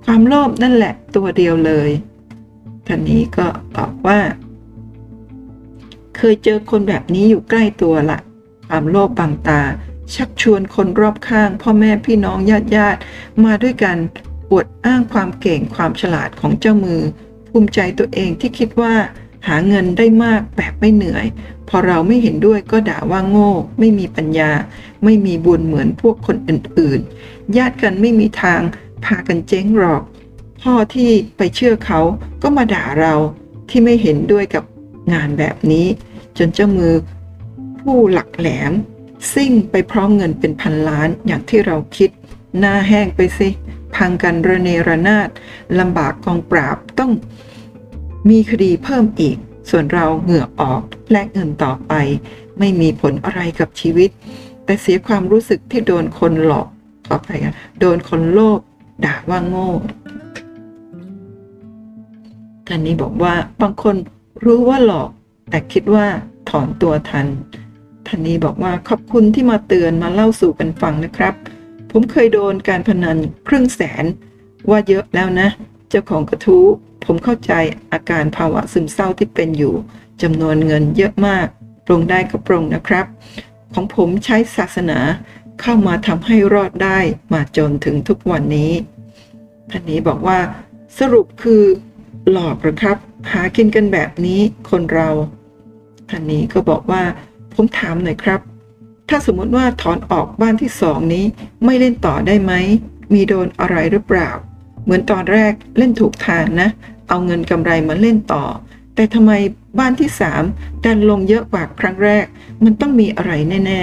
[0.06, 1.90] ความโลภนั่นแหละตัวเดียวเลย
[2.94, 4.20] ท่านนี้ก็ตอบว่า
[6.18, 8.20] เคยเจอคนแบบนี้อยู่ใกล้ตัวละ
[8.68, 9.62] ความโลภบางตา
[10.16, 13.00] ชักชวนคนรอบข้าง พ่อแม่พี่น้องญาติญาติ
[13.44, 13.98] มาด้วยกัน
[14.50, 17.02] ปวดอ้างความเก่งความฉลาดของเจ้ามือ
[17.50, 18.94] ภูมิใจตัวเองที่คิดว่า
[19.48, 21.26] หาเงินได้มากแบบไม่เหนื่อย
[21.70, 24.52] พอเราไม่เห็นด้วยก็ด่าว่าโง่ ไม่มีปัญญา
[25.04, 28.62] ไม่มีบุญเหมือนพวกคนอื่นๆ ญาติกันไม่มีทาง
[29.06, 30.04] พากันเจ๊งหรอก
[30.64, 32.00] พ่อที่ไปเชื่อเขา
[32.44, 33.14] ก็มาด่าเรา
[33.70, 34.64] ที่ไม่เห็นด้วยกับ
[35.14, 35.88] งานแบบนี้
[36.38, 36.94] จนเจ้ามือ
[37.80, 38.72] ผู้หลักแหลม
[39.34, 42.10] ซิ่งไปพร้อมเงินเป็นพันล้านอย่างที่เราคิด
[42.60, 43.50] หน้าแห้งไปสิ
[43.96, 45.30] พังกันระเนระนาด
[45.80, 47.12] ลำบากกองปราบต้อง
[48.30, 49.38] มีคดีเพิ่มอีก
[49.70, 51.94] ส่วนเราเหงื่อออกแลกเงินต่อไป
[52.60, 54.10] ไม่มีผลอะไรกับชีวิต
[54.66, 56.68] แต่เสียความรู้สึกที่โดนคนหลอก
[57.08, 57.30] ขอไป
[57.80, 58.60] โดนคนโลภ
[59.06, 59.70] ด่าว่าโง่
[62.72, 63.96] ท่านนี้บอกว่าบางคน
[64.46, 65.10] รู้ว่าหลอก
[65.50, 66.06] แต่คิดว่า
[66.50, 67.28] ถอนตัวทัน
[68.08, 71.34] ท่านนี้บอกว่าขอบคุณที่มาเตือนมาเล่าสู่กันฟังนะครับ
[71.92, 74.06] ผมเคยโดนการพนันครึ่งแสน
[74.70, 75.48] ว่าเยอะแล้วนะ
[75.90, 76.66] เจ้าของกระทู้
[77.06, 77.54] ผมเข้าใจ
[77.92, 79.76] อาการภาวะซึมเศร้าที่เป็นอยู่
[80.22, 81.48] จำนวนเงินเยอะมาก
[81.86, 83.06] ปรงได้ก็ปรงนะครับ
[83.74, 85.00] ของผมใช้ศาสนา
[85.62, 87.00] เข้ามาทำให้รอดได้
[87.34, 88.72] มาจนถึงทุกวันนี้
[89.72, 90.40] ท่านนี้บอกว่า
[91.00, 91.64] สรุปคือ
[92.30, 92.98] หลอกหรือครับ
[93.32, 95.10] หากินกันแบบนี้คนเรา
[96.10, 97.04] ท่านนี้ก็บอกว่า
[97.54, 98.40] ผมถามหน่อยครับ
[99.10, 101.26] ถ้าสมมติว่าถอนออกบ้านที่สองนี้
[101.66, 102.54] ไม่เล่นต่อได้ไหม
[103.14, 104.30] มีโดนอะไรหรือเปล่า
[104.84, 106.70] เหมือนตอนแรกเล่นถูกทางนะ
[107.10, 108.44] เอาเงินกำไรมาเล่นต่อ
[108.96, 109.32] แต่ทำไม
[109.80, 110.44] บ้านที่สาม
[110.84, 112.26] ดันลงเยอะกว่าครั้งแรก
[112.64, 113.32] มันต้องมีอะไร
[113.66, 113.82] แน่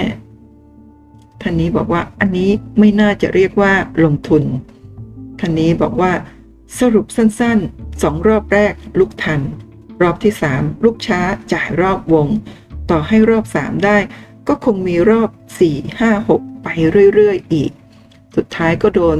[0.69, 2.49] ๆท่านนี้บอกว่าอันนี้
[2.79, 3.73] ไม่น่าจะเรียกว่า
[4.03, 4.43] ลงทุน
[5.39, 6.11] ท่านนี้บอกว่า
[6.77, 9.41] สรุปสั้นๆสองรอบแรกลุกทัน
[10.01, 11.21] รอบที่สามลุกช้า
[11.53, 12.27] จ่ายรอบวง
[12.89, 13.97] ต่อให้รอบสามได้
[14.47, 15.29] ก็คงมีรอบ
[15.59, 16.67] สี่ห้าหกไป
[17.13, 17.71] เรื่อยๆอีก
[18.35, 19.17] สุดท้ายก็โดน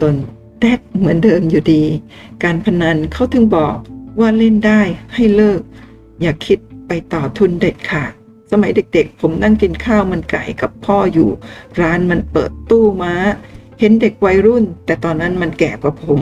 [0.00, 0.14] ตน
[0.60, 1.84] แทกเหมือนเดิมอยู่ดี
[2.42, 3.76] การพนันเขาถึงบอก
[4.20, 4.80] ว่าเล่นได้
[5.14, 5.60] ให้เลิก
[6.20, 8.12] อย่าคิดไปต่อทุนเด็ดขาด
[8.50, 11.30] สมัยเด็กๆ ผมนั่งกินข้าวมันไก่กับพ่ออยู่
[11.80, 13.14] ร้านมันเปิดตู้ม้า
[13.80, 16.20] เห็นเด็กวัยรุ่น แต่ตอนนั้นมันแก่กว่าผม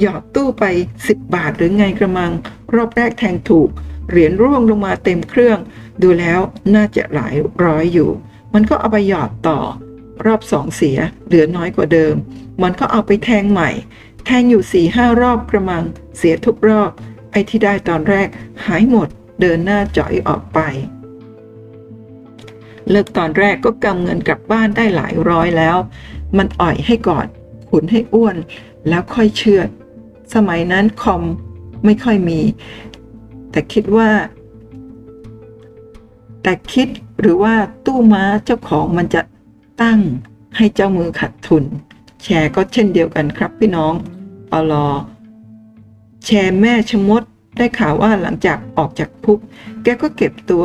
[0.00, 0.64] หยอดตู้ไป
[1.02, 2.32] 10 บาทหรือไงกระมัง
[2.74, 3.68] รอบแรกแทงถูก
[4.10, 5.58] เหรียญร่วงลงมาเต็มเครื่อง
[6.02, 6.40] ดูแล้ว
[6.74, 8.10] น่าจะหลายร้อยอยู่
[8.54, 9.58] มันก็เอาไปหยอดต่อ
[10.26, 12.14] รอบสองเสีย เหลือน้อยกว่าเดิม
[12.62, 13.70] มันก็เอาไปแทงใหม่
[14.24, 15.84] แทงอยู่สี่ห้ารอบกระมัง
[16.16, 16.90] เสียทุกรอบ
[17.32, 18.28] ไอ้ที่ได้ตอนแรก
[18.66, 19.08] หายหมด
[19.40, 20.58] เดินหน้าจ่อยออกไป
[22.90, 25.76] เลิกตอนแรกก็กำเงินกลับบ้านได้หลายร้อยแล้ว
[26.36, 27.26] มันอ่อยให้ก่อน
[27.68, 28.36] ขุนให้อ้วน
[28.88, 29.68] แล้วค่อยเชื่อด
[30.34, 31.22] สมัยนั้นคอม
[31.84, 32.40] ไม่ค่อยมี
[33.50, 34.10] แต่คิดว่า
[36.42, 36.88] แต่คิด
[37.20, 37.54] หรือว่า
[37.86, 39.22] ตู้ม้าเจ้าของมันจะ
[39.82, 39.98] ตั้ง
[40.56, 41.64] ให้เจ้ามือขาดทุน
[42.22, 43.92] แชร์ก็เช่นเดียวกันครับพี่น้อง
[44.50, 44.88] ปลอ
[46.24, 47.22] แชร์แม่ชะมด
[47.56, 49.38] ได้ข่าวว่าหลังจากออกจากคุก
[49.82, 50.64] แกก็เก็บตัว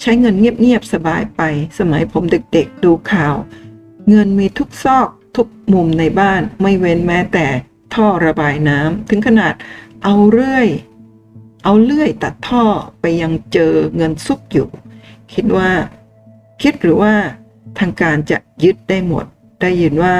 [0.00, 1.40] ใช้เงินเงียบๆสบายไป
[1.78, 3.34] สมัยผมเด็กๆดูข่าว
[4.08, 7.46] เงินมีทุกซอกทุกมุมในบ้านไม่เว้นแม้แต่
[7.94, 9.54] ท่อระบายน้ำถึงขนาด
[10.04, 10.68] เอาเรื่อย
[11.64, 12.64] เอาเลื่อยตัดท่อ
[13.00, 14.68] ไปยังเจอเงินซุกอยู่
[15.32, 15.70] คิดว่า
[16.62, 17.14] คิดหรือว่า
[17.78, 19.24] ทางการจะยึดได้หมด
[19.60, 20.16] ได้ยินว่า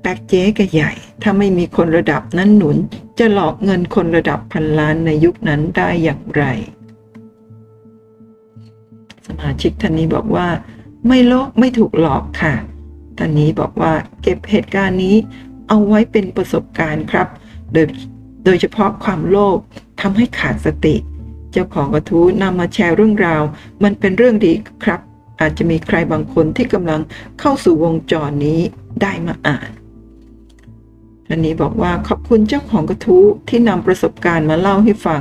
[0.00, 2.76] แป๊กเจ๊กใหญ่ ถ้าไม่มีคนระดับนั้นหนุน
[3.18, 6.44] จะหลอกเงินคนระดับพันล้านในยุคนั้นได้อย่างไร
[9.26, 10.48] สมาชิกท่านนี้บอกว่า
[11.06, 12.54] ไม่โลกไม่ถูกหลอกค่ะ
[13.18, 15.16] ท่านนี้บอกว่าเก็บเหตุการณ์นี้
[15.68, 17.28] เอาไว้เป็นประสบการณ์ครับ
[17.72, 17.86] โดย
[18.44, 19.58] โดยเฉพาะความโลภ
[20.00, 20.96] ทำให้ขาดสติ
[21.52, 23.42] เจ้าของกระทู้นำมาแชร์เรื่องราว
[23.82, 24.52] มันเป็นเรื่องดี
[24.84, 25.00] ครับ
[25.40, 27.00] อาจจะมีใครบางคนที่กำลัง
[27.40, 28.60] เข้าสู่วงจรนี้
[29.02, 29.70] ได้มาอ่าน
[31.26, 35.20] ท่านนี้บอกว่าขอบคุณเจ้าของกระทู้ที่นำประสบการณ์มาเล่าให้ฟัง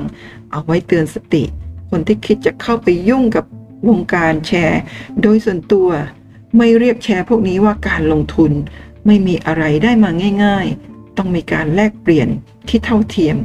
[0.51, 1.43] เอาไว้เตือนสติ
[1.89, 3.45] คนที่คิดจะเข้าไปยุ่งกับ
[3.89, 4.81] วงการแชร์
[5.21, 5.89] โดยส่วนตัว
[6.57, 8.51] ไม่เรียกแชร์พวกนี้ว่าการลงทุน
[9.05, 10.09] ไม่มีอะไรได้มา
[10.43, 12.29] ง่าย ๆ ต้องมีการแลกเปลี่ยน
[12.69, 13.37] ที่เท่าเทียม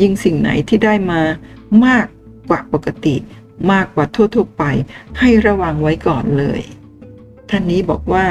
[0.00, 1.20] ยิ่งสิ่งไหนที่ได้มา
[1.84, 2.06] มาก
[2.48, 3.16] กว่าปกติ
[3.72, 4.64] มากกว่าทั่วๆไป
[5.18, 6.60] ให้ระวังไว้ก่อนเลย
[7.50, 8.26] ท่านนี้บอกว่า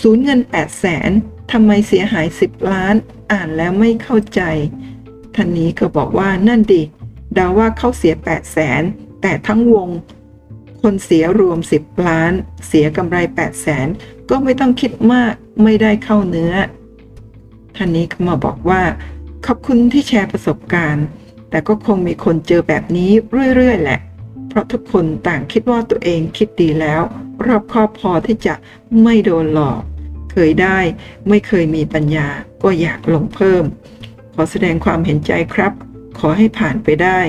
[0.00, 1.10] สูญเงิน 8 0 0แสน
[1.52, 2.94] ทำไมเสียหาย 10 ล้าน
[3.32, 4.42] อ่านแล้วไม่เข้าใจ
[5.34, 6.82] ท่านนี้ก็บอกว่านั่นดิ
[7.36, 8.82] ดาว่าเขาเสีย 8 0 0แสน
[9.22, 9.88] แต่ทั้งวง
[10.82, 12.32] คนเสียรวม 10 ล้าน
[12.66, 13.88] เสียกำไร 8 0 0แสน
[14.30, 16.54] ก็ไม่ต้องคิดมากไม่ได้เข้าเนื้อ
[17.76, 18.82] ท่านนี้ก็มาบอกว่า
[19.46, 21.06] ขอบคุณที่แชร์ประสบการณ์
[21.50, 23.10] แต่ก็คงมีคนเจอแบบนี้
[23.54, 24.00] เรื่อยๆแหละ
[24.48, 27.02] เพราะทุกคนต่างคิดว่าตัวเองคิดดีแล้ว
[27.46, 28.54] รอบคอบพอที่จะ
[29.02, 29.80] ไม่โดนหลอก
[30.32, 30.78] เคยได้
[31.28, 32.28] ไม่เคยมีปัญญา
[32.62, 33.64] ก็อยากลงเพิ่ม
[34.34, 35.72] ขอแสดงความเห็นใจครับ
[36.18, 37.20] ขอให้ผ่านไปได้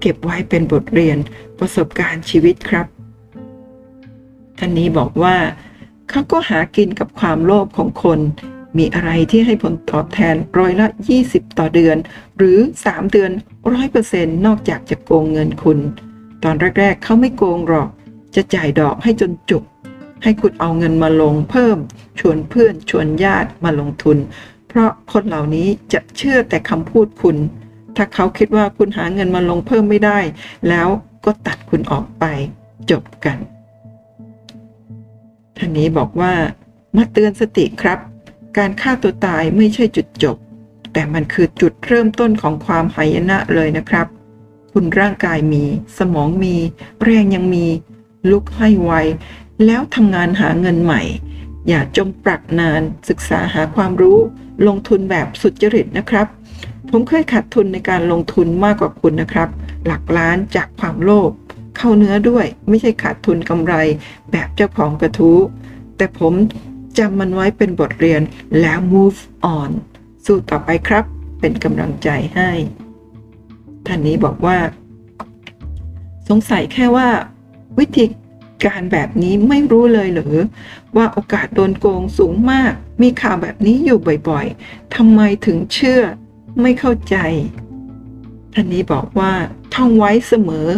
[0.00, 1.18] เก็บไว้เป็นบทเรียน
[1.58, 2.86] ประสบการณ์ชีวิตครับ
[4.64, 5.36] ท่านนี้บอกว่า
[6.10, 8.20] เขาก็หากินกับความโลภของคน
[8.78, 10.86] มีอะไรที่ให้ผลตอบแทนร้อยละ
[11.22, 11.96] 20 ต่อเดือน
[12.36, 13.30] หรือ 3 เดือน
[13.72, 15.78] ร้อยเปอร์เซ็นต์นอกจากจะโกงเงินคุณ
[16.44, 17.88] ตอนแรก ๆเขาไม่โกงหรอก
[18.34, 19.64] จะจ่ายดอกให้จนจุก
[20.22, 21.76] ให้คุณเอาเงินมาลงเพิ่ม
[22.20, 24.18] ชวนเพื่อนชวนญาติมาลงทุน
[24.68, 27.36] เพราะคนเหล่านี้จะเชื่อแต่คำพูดคุณ
[27.96, 30.18] ถ้าเขาคิดว่าคุณหาเงินมาลงเพิ่มไม่ได้
[30.68, 30.88] แล้ว
[31.24, 32.24] ก็ตัดคุณออกไป
[32.90, 33.38] จบกัน
[35.64, 36.34] ท่านนี้บอกว่า
[36.96, 37.98] มาเตือนสติครับ
[38.58, 40.36] การฆ่าตัวตายไม่ใช่จุดจบ
[40.92, 44.06] แต่มันคือจุดเริ่มต้นของความหายนะเลยนะครับ
[44.72, 45.64] คุณร่างกายมี
[45.98, 46.56] สมองมี
[47.04, 47.66] แรงยังมี
[48.30, 48.92] ลุกให้ไว
[49.64, 51.02] แล้วทำงานหาเงินใหม่
[51.68, 54.18] อย่าจมปรักนาน ศึกษาหาความรู้
[54.66, 56.26] ลงทุนแบบสุจริตนะครับ
[56.90, 59.48] ผมเคยขาดทุนในการลงทุนมากกว่าคุณนะครับ
[59.86, 61.30] หลักล้านจากความโลภ
[61.84, 63.74] เข้าเนื้อด้วย ไม่ใช่ขาดทุนกำไร
[64.30, 65.38] แบบเจ้าของกระทู้
[65.96, 66.32] แต่ผม
[66.98, 68.22] จำมันไว้เป็นบทเรียน
[68.60, 69.20] แล้ว move
[69.58, 69.70] on
[70.24, 71.04] สู้ต่อไปครับ
[71.40, 72.50] เป็นกำลังใจให้
[73.86, 74.58] ท่านนี้บอกว่า
[76.28, 77.08] สงสัยแค่ว่า
[77.78, 78.04] วิธี
[78.64, 80.34] การแบบนี้ไม่รู้เลยหรือ
[80.96, 86.02] ว่าโอกาสโดนโกงสูงมาก มีข่าวแบบนี้อยู่บ่อยๆทำไมถึงเชื่อ
[86.60, 87.16] ไม่เข้าใจ
[88.54, 89.32] ท่านนี้บอกว่า
[89.74, 90.68] ท่องไว้เสมอ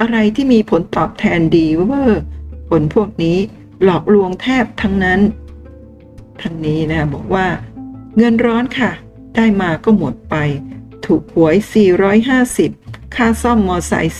[0.00, 2.22] อะไรที่มีผลตอบแทนดีเวอร์
[2.68, 3.38] ผลพวกนี้
[3.82, 5.20] หลอกลวงแทบทั้งนั้น
[6.40, 7.46] ท่านนี้นะบอกว่า
[8.16, 8.90] เงินร้อนค่ะ
[9.36, 10.34] ได้มาก็หมดไป
[11.06, 11.56] ถูกหวย
[12.54, 14.14] 450 ค่าซ่อมมอไซค์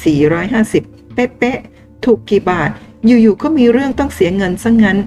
[0.55, 2.71] 450 เป๊ะๆ ถูกกี่บาท
[3.07, 4.99] อยู่ๆ ก็มีเรื่องต้องเสียเงินซะงงั้น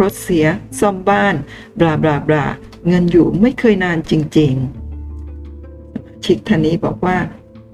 [0.00, 0.46] รถเสีย
[0.80, 1.34] ซ่อมบ้าน
[1.80, 2.44] บลาบลาบลา
[2.88, 7.16] เงินอยู่ไม่เคยนานจริงๆ ชิกท่านนี้บอกว่า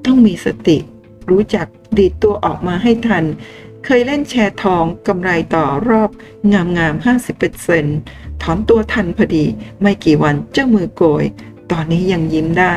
[0.06, 0.78] ต้องมีสติ
[1.30, 1.66] รู้จัก
[1.98, 3.24] ดีดตัวออกมาให้ทัน
[3.84, 6.10] เคยเล่นแชร์ทองกำไรต่อรอบ
[6.52, 6.94] งามงาม
[7.68, 9.44] 50%ถอนตัวทันพอดี
[9.80, 11.24] ไม่กี่วันเจ้ามือโกย
[11.70, 12.74] ตอนนี้ยังยิ้มได้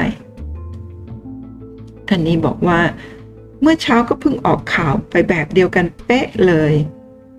[2.07, 2.79] ท่านนี้บอกว่า
[3.61, 6.73] เมื่อเช้าก็เพิ่งออกข่าวไปแบบเดียวกันเป๊ะเลย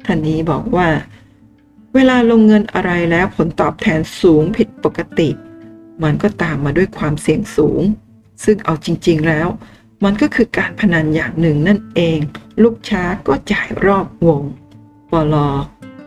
[0.07, 0.89] ท่านนี้บอกว่า
[1.95, 5.29] เวลาลงเงินอะไรแล้วผลตอบแทนสูงผิดปกติ
[6.03, 7.83] มันก็ตามมาด้วยความเสี่ยงสูง
[8.45, 9.49] ซึ่งเอาจริง ๆแล้ว
[10.05, 12.19] มันก็คือการพนันอย่างหนึ่งนั่นเอง
[12.63, 14.43] ลูกช้าก็จ่ายรอบวง
[15.11, 15.49] ปลอ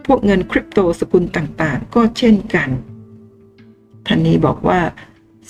[0.06, 2.70] พวกเงินคริปโตสกุลต่างๆ ก็เช่นกัน
[4.06, 4.80] ท่านนี้บอกว่า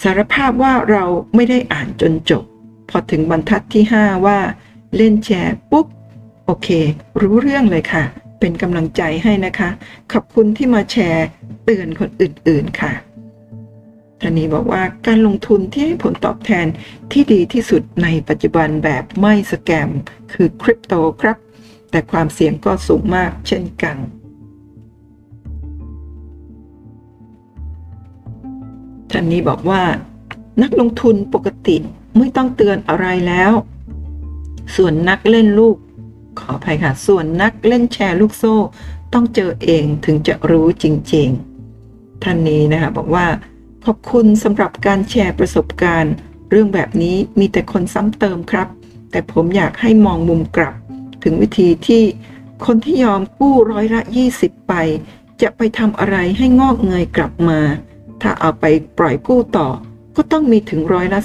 [0.01, 1.03] สารภาพว่าเรา
[1.35, 2.43] ไม่ได้อ่านจนจบ
[2.89, 4.39] พอถึงบรรทัดที่ 5 ว่า
[4.95, 5.87] เล่นแชร์ปุ๊บ
[6.45, 6.67] โอเค
[7.21, 8.03] รู้เรื่องเลยค่ะ
[8.39, 9.69] เป็นกำลังใจให้นะคะ
[10.11, 11.25] ขอบคุณที่มาแชร์
[11.65, 12.91] เตือนคนอื่นๆค่ะ
[14.21, 16.65] ท่านนี้บอกว่าการลงทุนที่ให้ผลตอบแทน
[17.11, 19.89] ที่ดีที่สุดในปัจจุบันแบบไม่สแกม
[20.33, 21.37] คือคริปโตครับ
[21.91, 23.97] แต่ความเสี่ยงก็สูงมากเช่นกัน
[29.11, 29.83] ท่านนี้บอกว่า
[30.61, 31.77] นักลงทุนปกติ
[32.17, 33.51] ไม่ต้องเตือนอะไรแล้ว
[34.75, 35.77] ส่วนนักเล่นลูก
[36.39, 38.55] ขออภัยค่ะ ส่วนนักเล่นแชร์ลูกโซ่
[39.13, 41.29] ต้องเจอเองถึงจะรู้จริง
[41.75, 43.25] ๆ ท่านนี้นะคะบอกว่า
[43.85, 46.13] ขอบคุณสำหรับการแชร์ประสบการณ์
[46.49, 48.67] เรื่องแบบนี้มีแต่คนซ้ำเติมครับ
[49.11, 50.73] แต่ผมอยากให้มองมุมกลับ
[51.23, 52.03] ถึงวิธีที่
[52.65, 54.01] คนที่ยอมกู้ร้อยละ
[54.35, 54.73] 20 ไป
[55.41, 57.59] จะไปทำอะไรให้งอกเงยกลับมา
[58.21, 58.65] ถ้าเอาไป
[58.97, 59.69] ปล่อยกู้ต่อ
[60.15, 61.19] ก็ต้องมีถึงร้อยละ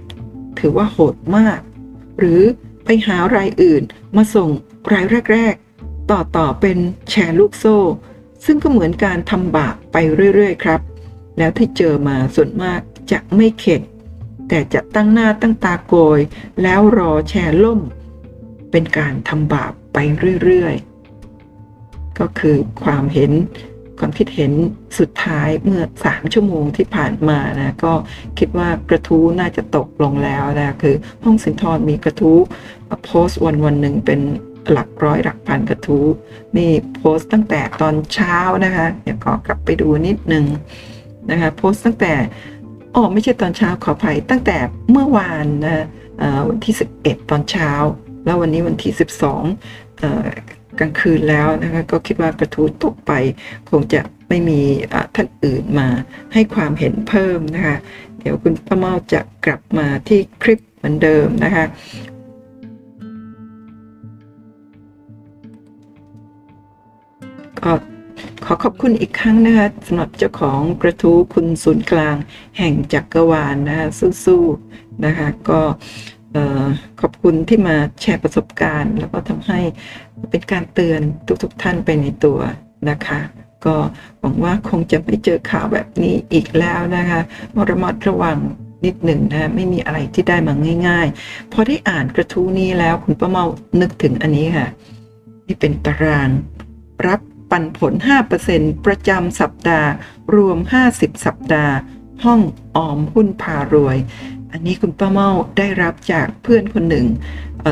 [0.00, 1.60] 30 ถือว่าโหดมาก
[2.18, 2.40] หรือ
[2.84, 3.82] ไปหารายอื่น
[4.16, 4.50] มาส่ง
[4.92, 6.78] รายแรก ๆ ต่อต่อเป็น
[7.10, 7.78] แชร์ลูกโซ่
[8.44, 9.96] ซึ่งก็เหมือนการทำบาปไป
[10.34, 10.80] เรื่อย ๆ ครับ
[11.38, 12.80] แล้วที่เจอมาส่วนมาก
[13.12, 13.82] จะไม่เข็ด
[14.48, 16.20] แต่จะตั้งหน้าตั้งตาโกย
[16.62, 17.80] แล้วรอแชร์ล่ม
[18.70, 19.98] เป็นการทำบาปไป
[20.42, 23.32] เรื่อยๆ ก็คือความเห็น
[23.98, 24.52] ความคิดเห็น
[24.98, 27.92] สุดท้ายเมื่อ 3 ชั่วโมงที่ผ่านมานะก็
[28.38, 32.38] คิดว่ากระทู้น่าจะตกลงแล้วนะคือห้องสินทรมีกระทู้
[33.04, 34.20] โพสต์วันวันหนึ่งเป็น
[34.70, 36.06] หลักร้อยหลักพันกระทู้
[36.56, 40.44] นี่โพสต์ตั้งแต่ตอนเช้านะคะ เดี๋ยวขอกลับไปดูนิดนึง
[41.30, 42.12] นะคะโพสต์ตั้งแต่
[42.94, 44.56] อ๋อไม่ใช่ตอนเช้าขออภัยตั้งแต่
[44.90, 45.86] เมื่อวานนะ
[46.48, 47.70] วันที่ 11 ตอนเช้า
[48.24, 48.92] แล้ววันนี้วันที่
[49.68, 53.12] 12กลางคืนแล้วนะคะก็คิดว่ากระทู้ตกไป
[53.70, 54.60] คงจะไม่มี
[55.14, 55.88] ท่านอื่นมา
[56.32, 57.76] ให้ความเห็นเพิ่มนะคะ
[58.18, 61.64] เดี๋ยวคุณป้าเมาจะกลับมาที่คลิปเหมือนเดิมนะคะ
[67.60, 67.72] ก็
[68.46, 72.16] ขอขอบคุณอีกครั้งนะคะสำหรับเจ้าของกระทู้คุณศูนย์กลาง
[72.58, 73.88] แห่งจักรวาลนนะคะ
[74.24, 75.60] สู้ๆนะคะก็
[77.00, 79.60] ขอบคุณที่มาแชร์ประสบการณ์ แล้วก็ทำให้
[80.30, 81.00] เป็นการเตือน
[81.42, 82.38] ทุกๆทท่านไปในตัว
[82.90, 83.20] นะคะ
[83.64, 83.76] ก็
[84.20, 87.20] หวังว่าคงจะไม่เจอข่าวแบบนี้อีกแล้วนะคะ
[87.70, 88.38] ระมัดระวัง
[88.84, 90.54] นิดหนึ่งนะไม่มีอะไรที่ได้มา
[90.88, 93.44] ง่าย ๆ พอได้อ่านกระทู้นี้แล้วคุณป้าเมา
[93.80, 94.68] นึกถึงอันนี้ค่ะ
[95.46, 96.28] นี่เป็นตาราง
[97.06, 97.20] รับ
[97.52, 97.92] ปันผล
[98.38, 99.90] 5%ประจำสัปดาห์
[100.34, 100.58] รวม
[100.90, 101.74] 50 สัปดาห์
[102.24, 102.40] ห้อง
[102.76, 103.96] ออมหุ้นพารวย
[104.52, 107.06] อันนี้คุณป้าเมาได้รับจากเพื่อนคนหนึ่ง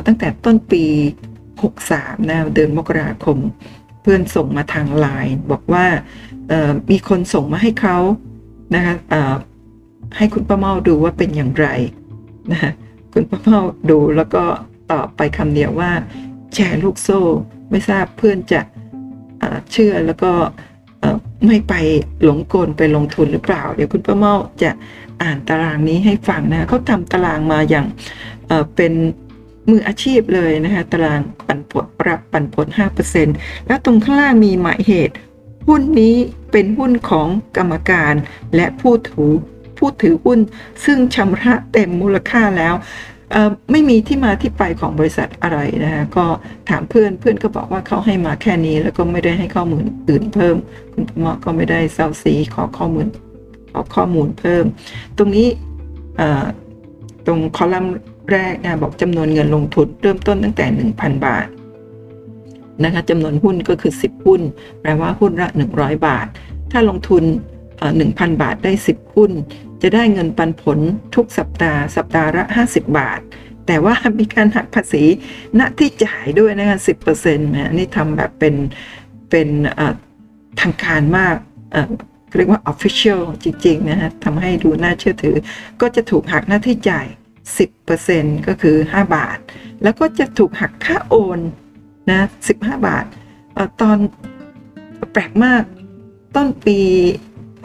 [0.07, 0.85] ตั้งแต่ต้นปี
[1.57, 3.39] 63 นะเดือนมกราคม
[4.03, 5.87] เพื่อนส่งมาทางไลน์บอกว่า
[6.91, 7.99] มีคนส่งมาให้เขา
[8.75, 8.95] นะคะ
[10.17, 11.67] ให้คุณป้าเมาดูว่าเป็นอย่างไร
[12.53, 12.73] นะ
[13.13, 14.45] คุณป้าเมาดูแล้วก็
[14.93, 15.91] ตอบไปคำเดียวว่า
[16.55, 17.21] แชร์ลูกโซ่
[17.71, 18.61] ไม่ทราบเพื่อนจะ
[19.73, 20.33] เชื่อแล้วก็
[21.47, 21.75] ไม่ไป
[22.25, 24.71] หลงกลไปลงทุนหรือเปล่า เดี๋ยวคุณป้าเมาจะ
[25.23, 27.87] อ่านตารางนี้ให้ฟังนะเขาทำตารางมาอย่าง
[28.49, 28.93] เเป็น
[29.71, 32.67] มืออาชีพเลยนะคะตารางปันผลปรับปันผล
[33.19, 35.15] 5%แล้วตรงข้างล่างมีหมายเหตุ
[35.69, 36.15] หุ้นนี้
[36.53, 38.15] เป็นหุ้นของกรรมการ
[38.57, 39.33] และผู้ถือ
[39.79, 40.39] ผู้ถือหุ้น
[40.85, 42.75] ซึ่งชำระเต็มมูลค่าแล้ว
[43.71, 46.25] ไม่มีที่มาที่ไปของบริษัทอะไรนะคะก็
[46.69, 50.57] ถามเพื่อนเพื่อนก็บอกว่าเขาให้มาแค่นี้ แล้วก็ไม่ได้ให้ข้อมูลอื่นเพิ่ม
[50.93, 53.07] คุณหมอก็ไม่ได้เซาซีขอข้อมูล
[53.73, 54.65] ขอข้อมูลเพิ่ม
[55.17, 55.49] ตรงนี้
[57.27, 57.95] ตรงคอลัมน์
[58.33, 61.47] แรกนะบอกจำนวนเงินลงทุนเริ่มต้นตั้งแต่ 1,000 บาท
[62.85, 64.41] นะคะจำนวนหุ้นก็คือ 10 หุ้น
[64.81, 66.27] แปลว่าหุ้นละ 100 บาท
[66.73, 67.25] ถ้าลงทุน
[67.89, 69.33] 1,000 บาทได้ 10 หุ้น
[69.83, 70.79] จะได้เงินปันผล
[71.15, 73.21] ทุกสัปดาห์ สัปดาห์ละ 50 บาท
[73.67, 75.05] แต่ว่ามีการหักภาษี
[75.59, 78.55] ณที่จ่ายด้วยนะคะ10%นะนี่ทำแบบเป็น
[79.31, 79.49] เป็น
[80.61, 81.37] ทางการมาก
[82.37, 85.37] เรียกว่า official จริง ๆ นะฮะทำให้ดูน่าเชื่อถือ
[85.81, 87.07] ก็จะถูกหักหน้าที่จ่าย
[87.77, 89.39] 10%ก็คือ 5 บาท
[89.83, 91.41] แล้วก็จะถูกหักค่าโอน
[92.11, 92.21] นะ
[92.55, 93.05] 15 บาท
[93.57, 93.99] อตอน
[95.13, 95.63] แปลกมาก
[96.37, 96.79] ต้นปี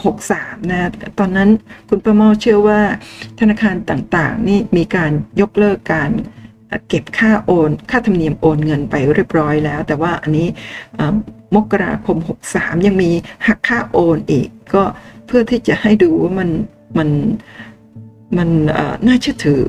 [0.03, 1.49] 63 นะตอนนั้น
[1.89, 2.81] คุณประเมาเชื่อว่า
[3.39, 6.11] ธนาคารต่างๆ นี่มีการยกเลิกการ
[6.89, 10.47] เก็บค่าโอน ค่าธรรมเนียมโอนเงินไปเรียบร้อยแล้ว แต่ว่าอันนี้
[11.55, 12.17] มกราคม
[12.51, 13.11] 63 ยังมี
[13.47, 14.83] หักค่าโอนอีก ก็
[15.27, 16.49] เพื่อที่จะให้ดูว่ามัน
[16.97, 17.09] มัน
[18.37, 18.49] มัน
[19.07, 19.63] น่าเชื่อถือ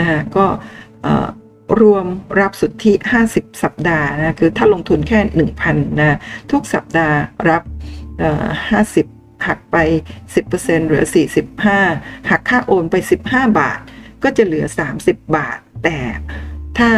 [0.00, 0.46] นะฮะก็
[1.80, 2.06] รวม
[2.40, 2.92] รับสุทธิ
[3.28, 5.20] 50 สัปดาห์นะคือถ้าลงทุนแค่
[5.60, 6.18] 1,000นะ
[6.52, 7.16] ทุกสัปดาห์
[7.50, 7.62] รับ
[8.42, 9.76] 50 หักไป
[10.32, 11.04] 10%เหลือ
[11.70, 12.94] 45 หักค่าโอนไป
[13.26, 13.80] 15 บาท
[14.22, 14.66] ก็จะเหลือ
[14.98, 15.98] 30 บาท แต่
[16.78, 16.90] ถ้า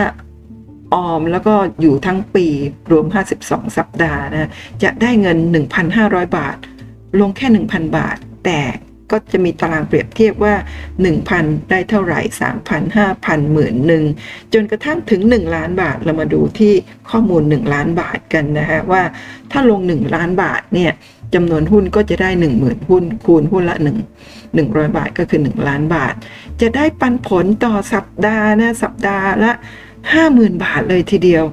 [0.95, 2.47] ออมแล้วก็อยู่ทั้งปี
[2.91, 3.07] รวม
[3.41, 4.51] 52 สัปดาห์นะ
[4.83, 5.39] จะได้เงิน
[5.87, 6.57] 1,500 บาท
[7.21, 8.61] ลงแค่ 1,000 บาท แต่
[9.11, 10.55] ก็จะมีตารางเปรียบเทียบว่า
[11.13, 12.21] 1,000 ได้เท่าไหร่
[12.61, 14.05] 3,000 5,000หมื่นหนึ่ง
[14.53, 16.73] จนกระทั่งถึง 1 ล้านบาทเรามาดูที่
[17.11, 19.03] ข้อมูล 1 ล้านบาทกันนะฮะว่า
[19.53, 20.93] ถ้าลง 1 ล้านบาทเนี่ย
[21.35, 23.87] จำนวนหุ้นก็จะได้ 10,000 หุ้น คูณหุ้นละ 1
[24.37, 26.15] 100 บาทก็คือ 1 ล้านบาท
[26.61, 29.53] จะได้ปันผลต่อสัปดาห์นะสัปดาห์ละ
[30.07, 31.45] 50,000 บาทเลยทีเดียว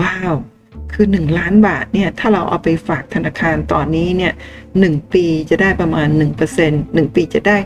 [0.00, 0.34] ว้าว
[0.92, 4.32] คือ 1 ล้านบาทเนี่ยถ้าเราเอาไปฝากธนาคารตอนนี้เนี่ย
[4.72, 6.08] 1ปีจะได้ประมาณ
[6.58, 7.56] 1% 1 ปีจะได้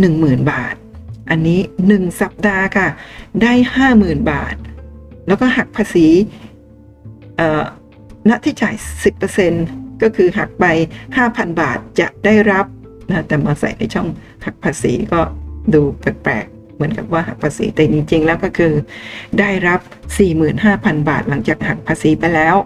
[0.00, 0.74] 10,000 บาท
[1.30, 2.88] อันนี้ 1 สัปดาห์ค่ะ
[3.42, 3.52] ได้
[3.92, 4.54] 50,000 บาท
[5.26, 6.08] แล้วก็หักภาษี
[8.28, 8.74] ณที่จ่าย
[9.32, 10.64] 10% ก็คือหักไป
[11.12, 12.66] 5,000 บาทจะได้รับ
[13.08, 14.08] นะแต่มาใส่ในช่อง
[14.44, 15.20] หักภาษีก็
[15.74, 18.72] ดูแปลกๆ เหมือนกับว่าหักภาษีแต่จริงๆ แล้วก็คือ
[19.38, 19.80] ได้รับ
[20.44, 22.56] 45,000 บาทหลังจากหักภาษีไปแล้ว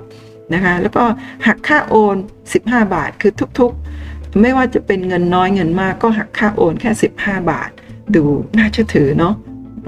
[0.54, 1.04] นะคะแล้วก็
[1.46, 2.16] หักค่าโอน
[2.54, 7.70] 15 บาทคือทุกๆ ไม่ว่าจะเป็นเงินน้อยเงินมากก็หักค่าโอนแค่ 15 บาท
[8.14, 8.24] ดู
[8.56, 9.34] น่าเชื่อถือเนาะ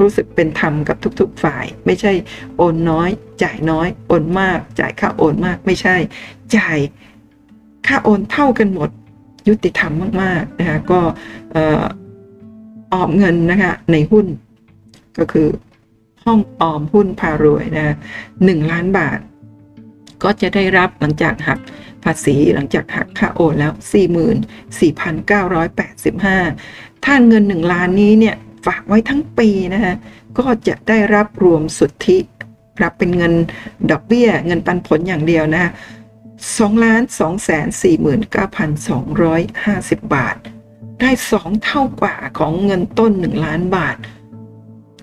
[0.00, 2.12] รู้สึกเป็นธรรมกับทุก ๆ ฝ่าย ไม่ใช่
[2.56, 3.08] โอนน้อย
[3.42, 5.96] จ่ายน้อย โอนมาก จ่ายค่าโอนมากไม่ใช่
[6.56, 6.78] จ่าย
[7.88, 8.90] ค่าโอนเท่ากันหมด
[9.48, 11.00] ยุติธรรมมากๆนะคะก็
[12.92, 14.26] ออมเงินนะคะในหุ้น
[15.18, 15.48] ก็คือ
[16.24, 17.94] ห้องออมหุ้นพารวยนะ
[18.44, 19.18] หนึ่งล้านบาท
[20.22, 21.58] ก็จะได้รับหลังจากหัก
[22.04, 23.72] ภาษีหลังจากหักค่าโอนแล้ว
[25.38, 29.94] 44,985 ถ้าเงิน 1 ล้านนี้เนี่ยฝากไว้ทั้งปีนะคะ
[30.38, 32.18] ก็จะได้รับรวมสุทธิ
[32.82, 33.32] รับเป็นเงิน
[33.90, 35.70] ดอกเบี้ย เงินปันผลอย่างเดียวนะ
[36.46, 37.68] 2ล้าน2แสน
[38.88, 40.36] 49,250 บาท
[41.00, 43.96] ได้สองเท่ากว่าของเงินต้น 1 ล้านบาท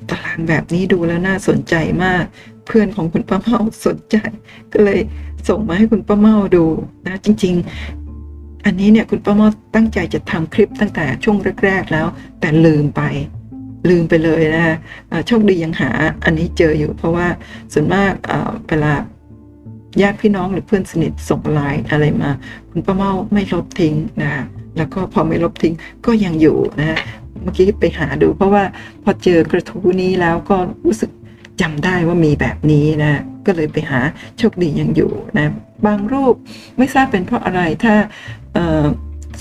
[0.09, 2.23] ตารางแบบนี้ดูแล้วน่าสนใจมาก
[2.65, 4.17] เพื่อนของคุณป้าเมาสนใจ
[4.73, 4.99] ก็เลย
[5.49, 6.65] ส่งมาให้คุณป้าเมาดู
[7.07, 7.55] นะจริง
[8.09, 12.07] ๆ อันนี้เนี่ยคุณป้าเมาตั้งใจจะทำคลิปตั้งแต่ช่วงแรก ๆ แล้ว
[12.39, 13.01] แต่ลืมไป
[13.89, 14.77] ลืมไปเลยนะฮะ
[15.27, 15.89] โชคดียังหา
[16.23, 17.27] อันนี้เจออยู่เพราะว่า
[17.73, 18.13] ส่วนมาก
[18.67, 18.93] เวลา
[20.01, 22.31] ญาติพี่น้องหรือเพื่อนสนิทส่งไลน์อะไรมา
[22.71, 24.31] คุณป้าเมาไม่ลบทิ้งนะ
[24.77, 25.73] แล้วก็พอไม่ลบทิ้ง
[26.05, 26.97] ก็ยังอยู่นะ
[27.41, 28.63] เมื่อกี้ไปหาดู เพราะว่า
[29.03, 31.11] พอเจอกระทู้นี้แล้วก็รู้สึก
[31.61, 33.99] จำได้ว่ามีแบบนี้นะ ก็เลยไปหา
[34.37, 35.51] โชคดียังอยู่นะ
[35.85, 36.35] บางรูป
[36.77, 37.95] ไม่ทราบเป็นเพราะอะไรถ้า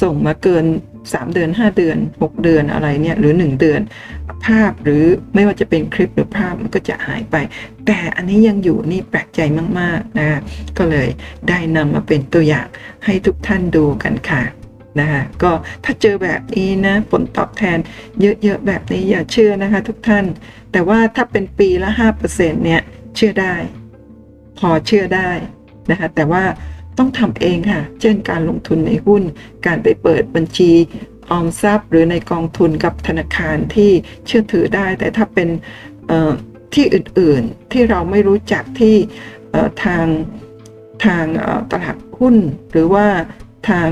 [0.03, 0.65] ส่งมาเกิน
[1.05, 3.81] 3 เดือน 5 เดือน 6 เดือนอะไรเนี่ยหรือ 1 เดือน
[4.47, 5.05] ภาพหรือ
[5.35, 7.37] ไม่ว่าจะเป็นคลิปหรือภาพมันก็จะหายไป
[7.87, 9.41] แต่อันนี้ยังอยู่นี่แปลกใจ
[9.81, 10.41] มากๆนะ
[10.79, 11.09] ก็เลย
[11.49, 12.67] ได้นำมาเป็นตัวอย่าง
[13.05, 14.43] ให้ทุกท่านดูกันค่ะ
[15.01, 15.53] นะคะก็
[15.85, 17.79] ถ้าเจอแบบนี้นะผลตอบแทน
[18.21, 20.25] เยอะๆแบบนี้อย่าเชื่อนะคะทุกท่าน
[20.73, 21.91] แต่ว่าถ้าเป็นปีละ
[22.27, 22.83] 5%เนี่ย
[23.17, 23.55] เชื่อได้
[24.59, 25.31] พอเชื่อได้
[25.91, 26.45] นะคะแต่ว่า
[26.99, 29.23] ต้องทำเองค่ะ เช่นการลงทุนในหุ้น
[29.67, 30.71] การไปเปิดบัญชี
[31.31, 33.91] ออมทรัพย์ หรือในกองทุนกับธนาคารที่
[34.27, 35.49] เชื่อถือได้ แต่ถ้าเป็น
[36.75, 38.97] ที่อื่นๆที่เราไม่รู้จักที่
[39.85, 40.07] ทาง
[41.05, 41.25] ทาง
[41.71, 42.37] ตลาดหุ้น
[42.73, 43.07] หรือว่า
[43.69, 43.89] ทาง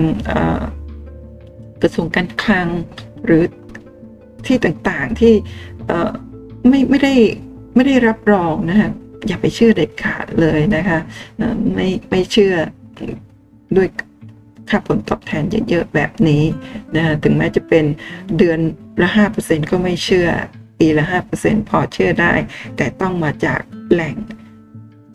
[1.83, 2.69] กระทรวงการคลัง
[3.25, 3.43] หรือ
[4.47, 5.35] ที่ต่างๆที่
[6.69, 7.15] ไม่ไม่ได้
[7.75, 8.91] ไม่ได้รับรองนะคะ
[9.29, 10.99] อย่าไปเชื่อเด็ดขาดเลยนะคะ
[11.75, 12.55] ไม่ไม่เชื่อ
[13.77, 13.89] ด้วย
[14.73, 16.43] ค่าผลตอบแทนเยอะๆแบบนี้
[16.97, 17.85] นะถึงแม้จะเป็น
[18.39, 18.59] เดือน
[19.03, 19.09] ละ
[19.41, 20.29] 5%ก็ไม่เชื่อ
[20.79, 21.05] ปีละ
[21.37, 22.33] 5%พอเชื่อได้
[22.77, 23.61] แต่ต้องมาจาก
[23.93, 24.17] แหล่ง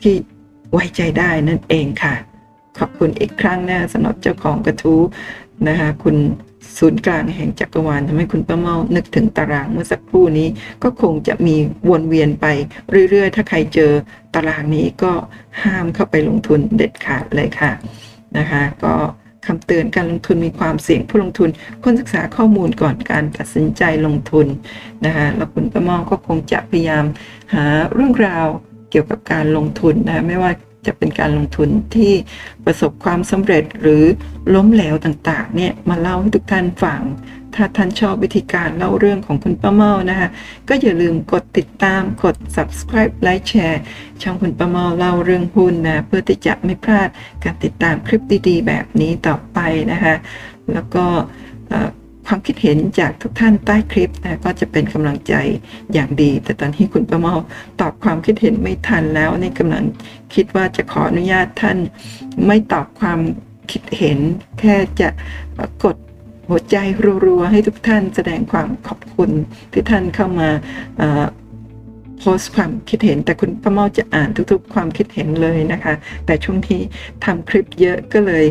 [0.02, 0.16] ที่
[0.72, 2.16] ไว้ใจได้นั่นเองค่ะ
[2.80, 5.02] ขอบคุณอีกครั้งนะสำหรับเจ้าของกระทู้
[5.68, 6.16] นะคะคุณ
[6.78, 10.48] ศูนย์กลางแห่งจักรวาลทำให้คุณป้าเมานึกถึงตารางเมื่อสักครู่นี้
[10.84, 11.56] ก็คงจะมี
[11.90, 12.46] วนเวียนไป
[13.10, 13.92] เรื่อยๆ ถ้าใครเจอ
[14.36, 15.12] ตารางนี้ก็
[15.64, 17.72] ห้ามเข้าไปลงทุนเด็ดขาดเลยค่ะ
[18.38, 18.94] นะคะ ก็
[19.48, 21.50] คำเตือนการลงทุนมีความเสี่ยงผู้ลงทุน
[21.84, 24.48] ควรศึกษาข้อมูลก่อนการตัดสินใจลงทุน
[25.06, 27.06] นะคะแล้วคุณประมองก็คงจะพยายาม
[27.54, 28.48] หาเรื่องราว
[28.92, 30.52] เกี่ยวกับการลงทุนนะไม่ว่า
[30.88, 32.14] จะเป็นการลงทุนที่
[32.66, 34.04] ประสบความสำเร็จหรือ
[34.54, 37.02] ล้มเหลวต่างๆเนี่ยมาเล่าให้ทุกท่านฟัง
[37.58, 40.30] ถ้าท่านชอบวิธีการเล่าเรื่องของคุณป้าเมานะคะ
[40.70, 43.82] ก็อย่าลืมกดติดตามกด subscribe ไลค์แชร์
[44.22, 47.10] ช่องคุณป้าเมาเล่าเรื่องหุ้นนะเพื่อที่จะไม่พลาด
[47.44, 49.60] การติดตามคลิปดีๆ แบบนี้ต่อไป
[49.92, 50.16] นะคะ
[50.74, 51.06] แล้วก็
[52.28, 55.34] ความคิดเห็นจากทุกท่านใต้คลิปนะก็จะเป็นกำลังใจ
[55.94, 57.36] อย่างดี แต่ตอนที่คุณประเมา
[57.82, 59.84] ตอบความคิดเห็นไม่ทันแล้วนี่กำลัง
[60.34, 61.78] คิดว่าจะขออนุญาตท่าน
[62.46, 63.20] ไม่ตอบความ
[63.72, 64.20] คิดเห็น
[64.60, 65.10] แค่จะ
[65.84, 65.98] กด
[66.50, 66.76] หัวใจ
[67.26, 69.32] รัวๆให้ทุกท่านแสดงความขอบคุณ
[69.72, 70.50] ที่ท่านเข้ามา
[72.20, 75.94] โพสต์ความคิดเห็นแต่คุณป้าเมาจะอ่านทุกๆ ความคิดเห็นเลยนะคะ
[76.26, 76.82] แต่ช่วงที่
[77.26, 78.46] ทำคลิปเยอะก็เลย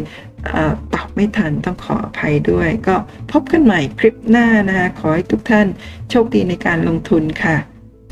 [0.95, 2.97] ตอบไม่ทันต้องขออภัยด้วย ก็
[3.33, 5.67] พบกันใหม่คลิปหน้านะคะ ขอให้ทุกท่าน
[6.11, 7.57] โชคดีในการลงทุนค่ะ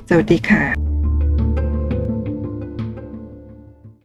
[0.09, 0.94] สวัสดีค่ะ